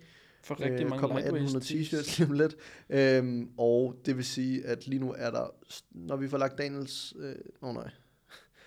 For 0.42 0.60
rigtig 0.60 0.84
Øh, 0.84 0.90
mange 0.90 1.00
kommer 1.00 1.18
lightweight 1.18 1.56
1800 1.56 1.64
t-shirts 2.04 2.18
lige 2.18 2.28
om 2.28 2.32
lidt. 2.32 2.56
Øhm, 2.90 3.50
og 3.58 3.96
det 4.06 4.16
vil 4.16 4.24
sige, 4.24 4.66
at 4.66 4.86
lige 4.86 4.98
nu 5.00 5.14
er 5.18 5.30
der, 5.30 5.54
når 5.90 6.16
vi 6.16 6.28
får 6.28 6.38
lagt 6.38 6.58
Daniels, 6.58 7.14
øh, 7.18 7.34
oh 7.60 7.74
nej, 7.74 7.90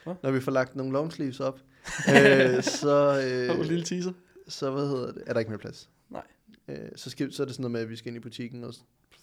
Hvad? 0.04 0.16
når 0.24 0.32
vi 0.32 0.40
får 0.40 0.52
lagt 0.52 0.76
nogle 0.76 0.92
long 0.92 1.14
sleeves 1.14 1.40
op, 1.40 1.60
øh, 2.16 2.64
så, 2.64 3.22
Øh. 3.50 3.60
en 3.60 3.66
lille 3.66 3.86
teaser. 3.86 4.12
så 4.48 4.72
hvad 4.72 4.88
hedder 4.88 5.12
det, 5.12 5.24
er 5.26 5.34
der 5.34 5.40
ikke 5.40 5.52
mere 5.52 5.60
plads. 5.60 5.90
Nej. 6.10 6.24
Øh, 6.68 6.90
så, 6.96 7.10
skal, 7.10 7.34
så 7.34 7.44
er 7.44 7.46
det 7.46 7.56
sådan 7.56 7.62
noget 7.64 7.72
med, 7.72 7.82
at 7.82 7.90
vi 7.90 7.96
skal 7.96 8.08
ind 8.08 8.18
i 8.18 8.20
butikken, 8.20 8.64
og 8.64 8.74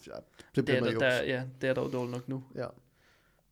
ja, 0.07 0.11
det 0.55 0.67
Det 0.67 0.77
er, 0.77 0.83
der, 0.83 0.99
der, 0.99 1.23
ja, 1.23 1.43
det 1.61 1.69
er 1.69 1.73
dog 1.73 1.93
dårligt 1.93 2.11
nok 2.11 2.29
nu. 2.29 2.43
Ja, 2.55 2.67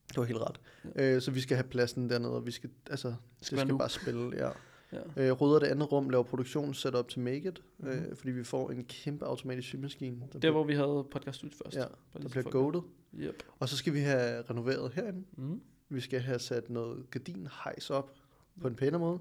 det 0.10 0.18
var 0.18 0.24
helt 0.24 0.40
ret. 0.40 0.60
Øh, 0.96 1.22
så 1.22 1.32
vi 1.32 1.40
skal 1.42 1.58
have 1.58 1.68
pladsen 1.68 2.10
dernede, 2.10 2.32
og 2.34 2.46
vi 2.46 2.52
skal, 2.52 2.70
altså, 2.90 3.08
det 3.08 3.16
skal, 3.48 3.58
være 3.58 3.66
nu. 3.68 3.78
bare 3.78 3.90
spille, 3.90 4.32
ja. 4.38 4.50
Ja. 4.94 5.00
Øh, 5.28 5.32
rydder 5.32 5.60
det 5.60 5.68
andet 5.68 5.92
rum, 5.92 6.10
laver 6.10 6.24
produktion, 6.24 6.74
setup 6.74 7.10
til 7.10 7.20
Make 7.20 7.38
It, 7.48 7.62
Mhm. 7.78 7.90
øh, 7.90 8.16
fordi 8.16 8.32
vi 8.32 8.44
får 8.44 8.72
en 8.72 8.84
kæmpe 8.86 9.26
automatisk 9.26 9.68
symaskine. 9.68 10.22
Der 10.34 10.40
Der, 10.40 10.52
hvor 10.52 10.64
vi 10.64 10.74
havde 10.74 11.06
podcast 11.12 11.44
ud 11.44 11.50
først. 11.64 11.76
ja, 11.76 11.86
der 12.22 12.30
bliver 12.30 12.44
goated. 12.50 12.82
Yep. 13.20 13.44
Og 13.60 13.70
så 13.70 13.78
skal 13.78 13.94
vi 13.94 14.00
have 14.00 14.42
renoveret 14.50 14.92
herinde. 14.94 15.24
Mm. 15.38 15.62
Vi 15.90 16.00
skal 16.00 16.20
have 16.20 16.40
sat 16.40 16.70
noget 16.70 17.10
gardinhejs 17.12 17.90
op 17.90 18.14
på 18.62 18.68
en 18.68 18.76
pænere 18.76 19.00
måde. 19.00 19.20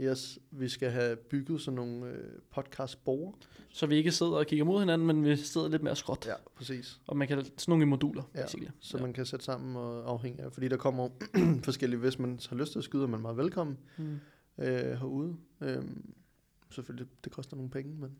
Yes, 0.00 0.38
vi 0.50 0.68
skal 0.68 0.90
have 0.90 1.16
bygget 1.16 1.60
sådan 1.60 1.76
nogle 1.76 2.06
øh, 2.06 2.38
podcastbord. 2.50 3.34
Så 3.68 3.86
vi 3.86 3.96
ikke 3.96 4.12
sidder 4.12 4.32
og 4.32 4.46
kigger 4.46 4.64
mod 4.64 4.78
hinanden, 4.80 5.06
men 5.06 5.24
vi 5.24 5.36
sidder 5.36 5.68
lidt 5.68 5.82
mere 5.82 5.96
skråt. 5.96 6.26
Ja, 6.26 6.34
præcis. 6.56 7.00
Og 7.06 7.16
man 7.16 7.28
kan 7.28 7.44
sådan 7.44 7.54
nogle 7.68 7.86
moduler, 7.86 8.22
Ja, 8.34 8.40
basically. 8.42 8.70
Så 8.80 8.96
ja. 8.96 9.02
man 9.02 9.12
kan 9.12 9.26
sætte 9.26 9.44
sammen 9.44 9.76
og 9.76 10.10
afhænge 10.10 10.42
af. 10.44 10.52
Fordi 10.52 10.68
der 10.68 10.76
kommer 10.76 11.08
forskellige, 11.64 12.00
hvis 12.00 12.18
man 12.18 12.38
har 12.48 12.56
lyst 12.56 12.72
til 12.72 12.78
at 12.78 12.84
skyde, 12.84 13.02
er 13.02 13.06
man 13.06 13.20
meget 13.20 13.36
velkommen 13.36 13.78
Mm. 13.98 14.18
øh, 14.58 14.98
herude. 14.98 15.36
Øhm, 15.60 16.14
selvfølgelig, 16.70 17.06
det 17.24 17.32
koster 17.32 17.56
nogle 17.56 17.70
penge, 17.70 17.94
men 17.96 18.16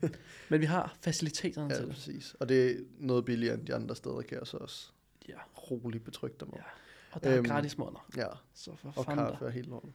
Men 0.50 0.60
vi 0.60 0.66
har 0.66 0.96
faciliteterne 1.00 1.68
ja, 1.70 1.74
til 1.74 1.84
det. 1.86 1.94
præcis. 1.94 2.36
Og 2.40 2.48
det 2.48 2.70
er 2.70 2.74
noget 2.98 3.24
billigere 3.24 3.54
end 3.54 3.66
de 3.66 3.74
andre 3.74 3.96
steder, 3.96 4.20
kan 4.22 4.38
jeg 4.38 4.46
så 4.46 4.56
også 4.56 4.90
Ja. 5.28 5.34
roligt 5.70 6.04
betrygge 6.04 6.36
dig 6.40 6.48
med. 6.48 6.56
Ja. 6.58 6.62
Og 7.12 7.24
der 7.24 7.30
er 7.30 7.36
Øhm, 7.38 7.46
gratis 7.46 7.78
måneder. 7.78 8.06
Ja, 8.16 8.26
Så 8.54 8.76
for 8.76 8.92
og 8.96 9.04
kaffe 9.06 9.44
og 9.44 9.52
helt 9.52 9.68
lorten. 9.68 9.94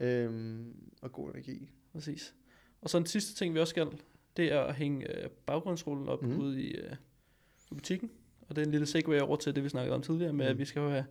Ja. 0.00 0.24
Øhm, 0.24 0.74
og 1.02 1.12
god 1.12 1.30
energi. 1.30 1.70
Præcis. 1.92 2.34
Og 2.80 2.90
så 2.90 2.98
en 2.98 3.06
sidste 3.06 3.34
ting, 3.34 3.54
vi 3.54 3.58
også 3.60 3.70
skal, 3.70 3.86
det 4.36 4.52
er 4.52 4.60
at 4.60 4.74
hænge 4.74 5.22
øh, 5.24 5.30
baggrundsrullen 5.30 6.08
op 6.08 6.22
Mhm. 6.22 6.32
mm. 6.32 6.40
ude 6.40 6.62
i, 6.62 6.70
øh, 6.74 6.92
i 7.70 7.74
butikken. 7.74 8.10
Og 8.40 8.56
det 8.56 8.62
er 8.62 8.66
en 8.66 8.70
lille 8.72 8.86
segue 8.86 9.22
over 9.22 9.36
til 9.36 9.54
det, 9.54 9.64
vi 9.64 9.68
snakkede 9.68 9.94
om 9.94 10.02
tidligere, 10.02 10.32
med 10.32 10.44
Mhm. 10.46 10.50
at 10.50 10.58
vi 10.58 10.64
skal 10.64 10.80
jo 10.80 10.88
have 10.90 11.04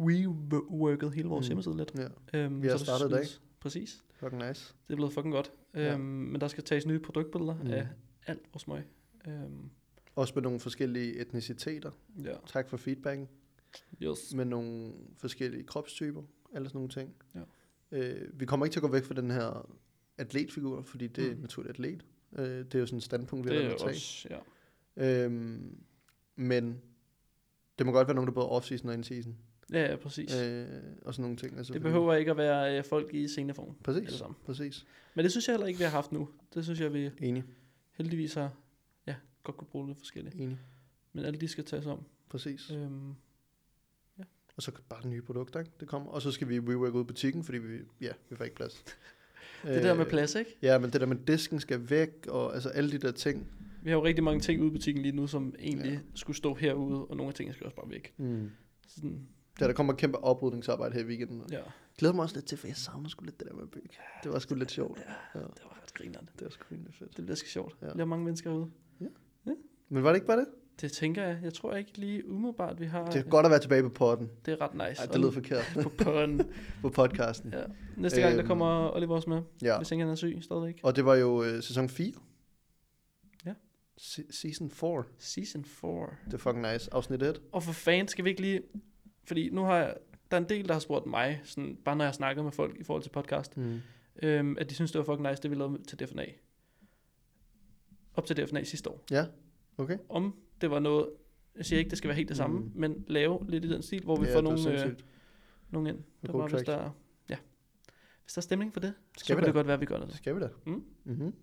reworket 0.00 1.12
hele 1.12 1.28
vores 1.28 1.44
Mhm. 1.44 1.48
hjemmeside 1.48 1.76
lidt. 1.76 1.92
Ja, 2.34 2.38
Øhm, 2.44 2.62
Vi 2.62 2.68
har 2.68 2.76
så 2.76 2.84
startet 2.84 3.08
i 3.10 3.12
dag. 3.12 3.26
Præcis. 3.60 4.02
fucking 4.14 4.48
nice. 4.48 4.74
Det 4.88 4.92
er 4.92 4.96
blevet 4.96 5.12
fucking 5.12 5.34
godt. 5.34 5.52
Ja. 5.74 5.92
Øhm, 5.92 6.00
men 6.00 6.40
der 6.40 6.48
skal 6.48 6.64
tages 6.64 6.86
nye 6.86 6.98
produktbilleder 6.98 7.54
Mhm. 7.54 7.66
af 7.72 7.86
alt 8.26 8.42
vores 8.52 8.68
møg. 8.68 8.82
Øhm, 9.28 9.70
Også 10.14 10.32
med 10.36 10.42
nogle 10.42 10.60
forskellige 10.60 11.16
etniciteter. 11.20 11.90
ja. 12.24 12.34
Tak 12.46 12.68
for 12.68 12.76
feedbacken. 12.76 13.28
Yes. 14.02 14.34
Med 14.34 14.44
nogle 14.44 14.92
forskellige 15.16 15.62
kropstyper. 15.64 16.22
Alle 16.54 16.68
sådan 16.68 16.76
nogle 16.78 16.90
ting. 16.90 17.14
Ja. 17.34 17.40
Øh, 17.92 18.40
vi 18.40 18.46
kommer 18.46 18.66
ikke 18.66 18.74
til 18.74 18.78
at 18.80 18.82
gå 18.82 18.88
væk 18.88 19.04
fra 19.04 19.14
den 19.14 19.30
her 19.30 19.70
atletfigur, 20.18 20.82
fordi 20.82 21.06
det 21.06 21.24
er 21.24 21.30
Mm. 21.30 21.36
mm. 21.36 21.40
naturligt 21.42 21.70
atlet. 21.70 22.04
Øh, 22.38 22.44
det 22.44 22.74
er 22.74 22.78
jo 22.78 22.86
sådan 22.86 22.96
et 22.96 23.02
standpunkt, 23.02 23.50
vi 23.50 23.54
har 23.54 23.62
er 23.62 23.76
tage. 23.76 23.90
også, 23.90 24.28
ja. 24.96 25.24
Øhm, 25.24 25.76
men 26.36 26.80
det 27.78 27.86
må 27.86 27.92
godt 27.92 28.08
være 28.08 28.14
nogen, 28.14 28.28
der 28.28 28.34
både 28.34 28.46
er 28.46 28.50
off-season 28.60 28.88
og 28.88 28.94
in-season. 28.94 29.34
Ja, 29.72 29.90
ja, 29.90 29.96
præcis. 29.96 30.36
Øh, 30.40 30.66
og 31.02 31.14
sådan 31.14 31.22
nogle 31.22 31.36
ting. 31.36 31.56
Altså, 31.58 31.72
det 31.72 31.80
fordi- 31.82 31.90
behøver 31.92 32.14
ikke 32.14 32.30
at 32.30 32.36
være 32.36 32.78
øh, 32.78 32.84
folk 32.84 33.14
i 33.14 33.28
sceneform. 33.28 33.74
Præcis, 33.84 34.22
præcis. 34.44 34.86
Men 35.14 35.22
det 35.22 35.30
synes 35.32 35.48
jeg 35.48 35.52
heller 35.54 35.66
ikke, 35.66 35.78
vi 35.78 35.84
har 35.84 35.90
haft 35.90 36.12
nu. 36.12 36.28
Det 36.54 36.64
synes 36.64 36.80
jeg, 36.80 36.92
vi 36.94 37.10
Enig, 37.20 37.44
heldigvis 37.92 38.34
har 38.34 38.54
ja, 39.06 39.14
godt 39.42 39.56
kunne 39.56 39.68
bruge 39.68 39.86
lidt 39.86 39.98
forskelligt. 39.98 40.34
enig. 40.34 40.58
Men 41.12 41.24
alle 41.24 41.40
de 41.40 41.48
skal 41.48 41.64
tages 41.64 41.86
om. 41.86 42.04
Præcis. 42.28 42.70
Øhm, 42.70 43.14
Og 44.56 44.62
så 44.62 44.72
bare 44.88 45.08
nye 45.08 45.22
produkter, 45.22 45.60
ikke? 45.60 45.72
Det 45.80 45.88
kommer. 45.88 46.10
Og 46.10 46.22
så 46.22 46.30
skal 46.30 46.48
vi 46.48 46.58
rework 46.58 46.94
ud 46.94 47.00
i 47.00 47.04
butikken, 47.04 47.44
fordi 47.44 47.58
vi, 47.58 47.78
ja, 48.00 48.10
vi 48.30 48.36
får 48.36 48.44
ikke 48.44 48.56
plads. 48.56 48.84
det 49.64 49.82
der 49.82 49.94
med 49.94 50.06
plads, 50.06 50.34
ikke? 50.34 50.56
Ja, 50.62 50.78
men 50.78 50.90
det 50.90 51.00
der 51.00 51.06
med 51.06 51.16
disken 51.26 51.60
skal 51.60 51.90
væk, 51.90 52.26
og 52.28 52.54
altså 52.54 52.68
alle 52.68 52.92
de 52.92 52.98
der 52.98 53.12
ting. 53.12 53.46
Vi 53.82 53.90
har 53.90 53.96
jo 53.96 54.04
rigtig 54.04 54.24
mange 54.24 54.40
ting 54.40 54.60
ude 54.60 54.68
i 54.68 54.72
butikken 54.72 55.02
lige 55.02 55.16
nu, 55.16 55.26
som 55.26 55.54
egentlig 55.58 55.86
Ja. 55.88 55.92
ja. 55.92 56.00
skulle 56.14 56.36
stå 56.36 56.54
herude, 56.54 57.04
og 57.04 57.16
nogle 57.16 57.28
af 57.28 57.34
tingene 57.34 57.54
skal 57.54 57.64
også 57.66 57.76
bare 57.76 57.90
væk. 57.90 58.14
Mm. 58.16 58.50
Sådan, 58.88 59.26
Ja, 59.60 59.66
der 59.66 59.72
kommer 59.72 59.92
kæmpe 59.92 60.18
oprydningsarbejde 60.24 60.94
her 60.94 61.00
i 61.02 61.06
weekenden. 61.06 61.42
ja. 61.50 61.60
Glæder 61.98 62.14
mig 62.14 62.22
også 62.22 62.34
lidt 62.36 62.46
til, 62.46 62.58
for 62.58 62.66
jeg 62.66 62.76
savner 62.76 63.08
sgu 63.08 63.24
lidt 63.24 63.40
det 63.40 63.48
der 63.48 63.54
med 63.54 63.62
at 63.62 63.70
bygge. 63.70 63.88
Det 64.24 64.32
var 64.32 64.38
sgu 64.38 64.54
lidt 64.54 64.70
sjovt. 64.70 64.98
Ja, 65.34 65.40
Ja. 65.40 65.44
det 65.44 65.62
var 65.64 65.80
ret 65.82 65.94
grinerende. 65.94 66.30
Det 66.38 66.44
var 66.44 66.50
sgu 66.50 66.64
rimelig 66.72 66.94
fedt. 66.94 67.16
Det 67.16 67.24
bliver 67.24 67.36
sgu 67.36 67.46
sjovt. 67.46 67.76
Ja. 67.82 67.86
Ja. 67.86 67.92
Der 67.92 68.00
er 68.00 68.04
mange 68.04 68.24
mennesker 68.24 68.52
ude. 68.52 68.70
Men 69.88 70.02
var 70.04 70.08
det 70.10 70.16
ikke 70.16 70.26
bare 70.26 70.38
det? 70.40 70.46
Det 70.82 70.92
tænker 70.92 71.22
jeg. 71.22 71.38
Jeg 71.42 71.54
tror 71.54 71.74
ikke 71.74 71.98
lige 71.98 72.28
umiddelbart, 72.30 72.80
vi 72.80 72.86
har... 72.86 73.10
Det 73.10 73.16
er 73.26 73.30
godt 73.30 73.46
at 73.46 73.50
være 73.50 73.60
tilbage 73.60 73.82
på 73.82 73.88
podden. 73.88 74.30
Det 74.46 74.52
er 74.52 74.60
ret 74.60 74.74
nice. 74.74 75.02
Ej, 75.02 75.06
det 75.12 75.20
lød 75.20 75.32
forkert. 75.32 75.72
på 75.82 75.88
pånden. 76.04 76.50
på 76.82 76.88
podcasten. 76.90 77.52
Ja. 77.52 77.62
Næste 77.96 78.20
gang, 78.20 78.32
der 78.32 78.38
Øhm, 78.40 78.46
kommer 78.48 78.90
Oliver 78.96 79.14
også 79.14 79.30
med, 79.30 79.42
Ja. 79.62 79.76
hvis 79.78 79.90
ikke 79.90 80.02
han 80.02 80.10
er 80.10 80.14
syg 80.14 80.38
stadigvæk. 80.40 80.80
Og 80.82 80.96
det 80.96 81.04
var 81.04 81.14
jo 81.14 81.42
øh, 81.42 81.62
sæson 81.62 81.88
4. 81.88 82.12
Ja. 83.46 83.54
Se- 83.98 84.32
season 84.32 84.70
4. 84.70 85.04
Season 85.18 85.64
4. 85.64 86.06
Det 86.26 86.34
er 86.34 86.38
fucking 86.38 86.72
nice. 86.72 86.94
Afsnit 86.94 87.22
1. 87.22 87.40
Og 87.52 87.62
for 87.62 87.72
fans 87.72 88.10
skal 88.10 88.24
vi 88.24 88.30
ikke 88.30 88.42
lige... 88.42 88.60
Fordi 89.24 89.50
nu 89.50 89.62
har 89.64 89.76
jeg... 89.76 89.94
Der 90.30 90.36
er 90.36 90.40
en 90.40 90.48
del, 90.48 90.66
der 90.68 90.72
har 90.72 90.80
spurgt 90.80 91.06
mig, 91.06 91.40
sådan, 91.44 91.76
bare 91.84 91.96
når 91.96 92.04
jeg 92.04 92.14
snakker 92.14 92.42
med 92.42 92.52
folk 92.52 92.76
i 92.80 92.84
forhold 92.84 93.02
til 93.02 93.10
podcast, 93.10 93.56
Mm. 93.56 93.80
øhm, 94.22 94.56
at 94.60 94.70
de 94.70 94.74
synes, 94.74 94.92
det 94.92 94.98
var 94.98 95.04
fucking 95.04 95.28
nice, 95.30 95.42
det 95.42 95.50
vi 95.50 95.56
lavede 95.56 95.82
til 95.84 95.98
DFNA. 96.00 96.24
Op 98.14 98.26
til 98.26 98.36
DFNA 98.36 98.64
sidste 98.64 98.90
år. 98.90 99.04
Ja, 99.10 99.26
okay. 99.78 99.98
Om 100.08 100.34
det 100.62 100.70
var 100.70 100.78
noget... 100.78 101.08
Jeg 101.56 101.64
siger 101.64 101.78
ikke, 101.78 101.90
det 101.90 101.98
skal 101.98 102.08
være 102.08 102.16
helt 102.16 102.28
det 102.28 102.36
samme, 102.36 102.60
Mm. 102.60 102.70
men 102.74 103.04
lave 103.06 103.38
lidt 103.48 103.64
i 103.64 103.68
den 103.68 103.82
stil, 103.82 104.02
hvor 104.04 104.16
vi 104.16 104.26
ja, 104.26 104.36
får 104.36 104.40
nogle, 104.40 104.84
øh, 104.84 104.92
nogle 105.70 105.88
ind. 105.88 105.98
Der 106.26 106.32
bare, 106.32 106.48
hvis 106.48 106.62
der, 106.62 106.96
ja. 107.30 107.36
hvis 108.24 108.32
der 108.34 108.38
er 108.38 108.42
stemning 108.42 108.72
for 108.72 108.80
det, 108.80 108.94
Skal 109.18 109.26
så 109.26 109.34
vi 109.34 109.38
kan 109.38 109.42
da? 109.42 109.46
det 109.46 109.54
godt 109.54 109.66
være, 109.66 109.74
at 109.74 109.80
vi 109.80 109.86
gør 109.86 109.98
det. 109.98 110.06
Det 110.08 110.16
skal 110.16 110.34
vi 110.36 110.40
da. 110.40 110.48
Mm. 110.66 110.84
Mm-hmm. 111.04 111.34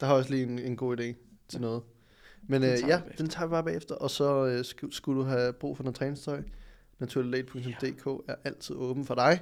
Der 0.00 0.06
har 0.06 0.14
også 0.14 0.30
lige 0.30 0.42
en, 0.42 0.58
en 0.58 0.76
god 0.76 1.00
idé 1.00 1.14
til 1.48 1.60
noget. 1.60 1.82
Men 2.42 2.62
Den 2.62 2.70
øh, 2.70 2.88
ja, 2.88 3.00
den 3.18 3.28
tager 3.28 3.46
vi 3.46 3.50
bare 3.50 3.64
bagefter. 3.64 3.94
Og 3.94 4.10
så 4.10 4.46
øh, 4.46 4.64
sku, 4.64 4.90
skulle 4.90 5.20
du 5.20 5.24
have 5.26 5.52
brug 5.52 5.76
for 5.76 5.84
noget 5.84 5.96
træningstøj. 5.96 6.42
Naturliglat.dk 6.98 8.06
er 8.28 8.34
altid 8.44 8.76
åben 8.76 9.04
for 9.04 9.14
dig. 9.14 9.40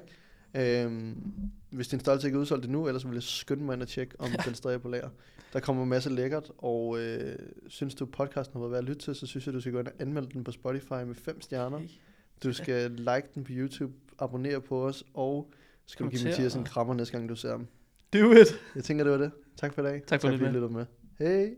Øhm, 0.57 1.23
hvis 1.71 1.89
din 1.89 2.01
stolte 2.01 2.27
ikke 2.27 2.37
er 2.37 2.41
udsolgt 2.41 2.65
endnu, 2.65 2.87
ellers 2.87 3.07
vil 3.07 3.15
jeg 3.15 3.23
skynde 3.23 3.65
mig 3.65 3.75
ind 3.75 3.83
og 3.83 3.89
tjekke, 3.89 4.15
om 4.19 4.29
den 4.47 4.55
stadig 4.55 4.75
er 4.75 4.79
på 4.79 4.89
lager. 4.89 5.09
Der 5.53 5.61
kommer 5.61 5.83
en 5.83 5.89
masse 5.89 6.11
lækkert, 6.11 6.51
og 6.59 7.01
øh, 7.01 7.39
synes 7.69 7.95
du 7.95 8.07
podcasten 8.07 8.53
har 8.55 8.61
været 8.61 8.73
værd 8.73 8.79
at 8.79 8.85
lytte 8.85 9.01
til, 9.03 9.15
så 9.15 9.27
synes 9.27 9.47
jeg, 9.47 9.55
du 9.55 9.61
skal 9.61 9.73
gå 9.73 9.79
ind 9.79 9.87
og 9.87 9.93
anmelde 9.99 10.29
den 10.33 10.45
på 10.45 10.51
Spotify 10.51 10.93
med 10.93 11.15
fem 11.15 11.41
stjerner. 11.41 11.81
Du 12.45 12.53
skal 12.53 12.91
like 12.91 13.29
den 13.35 13.45
på 13.45 13.53
YouTube, 13.55 13.93
abonnere 14.19 14.61
på 14.61 14.87
os, 14.87 15.05
og 15.15 15.51
skal 15.87 16.07
du 16.07 16.11
give 16.11 16.25
Mathias 16.25 16.55
en 16.55 16.65
krammer 16.65 16.95
næste 16.95 17.13
gang, 17.17 17.29
du 17.29 17.37
ser 17.37 17.51
ham. 17.51 17.67
Do 18.13 18.33
it. 18.33 18.61
Jeg 18.75 18.85
tænker, 18.85 19.05
det 19.05 19.13
var 19.13 19.19
det. 19.19 19.31
Tak 19.57 19.75
for 19.75 19.83
i 19.83 19.85
dag. 19.85 20.03
Tak 20.07 20.21
for 20.21 20.29
tak 20.29 20.31
lidt 20.31 20.41
fordi 20.41 20.51
I 20.51 20.53
med. 20.53 20.61
lyttede 20.61 20.73
med. 20.73 20.87
Hej. 21.19 21.55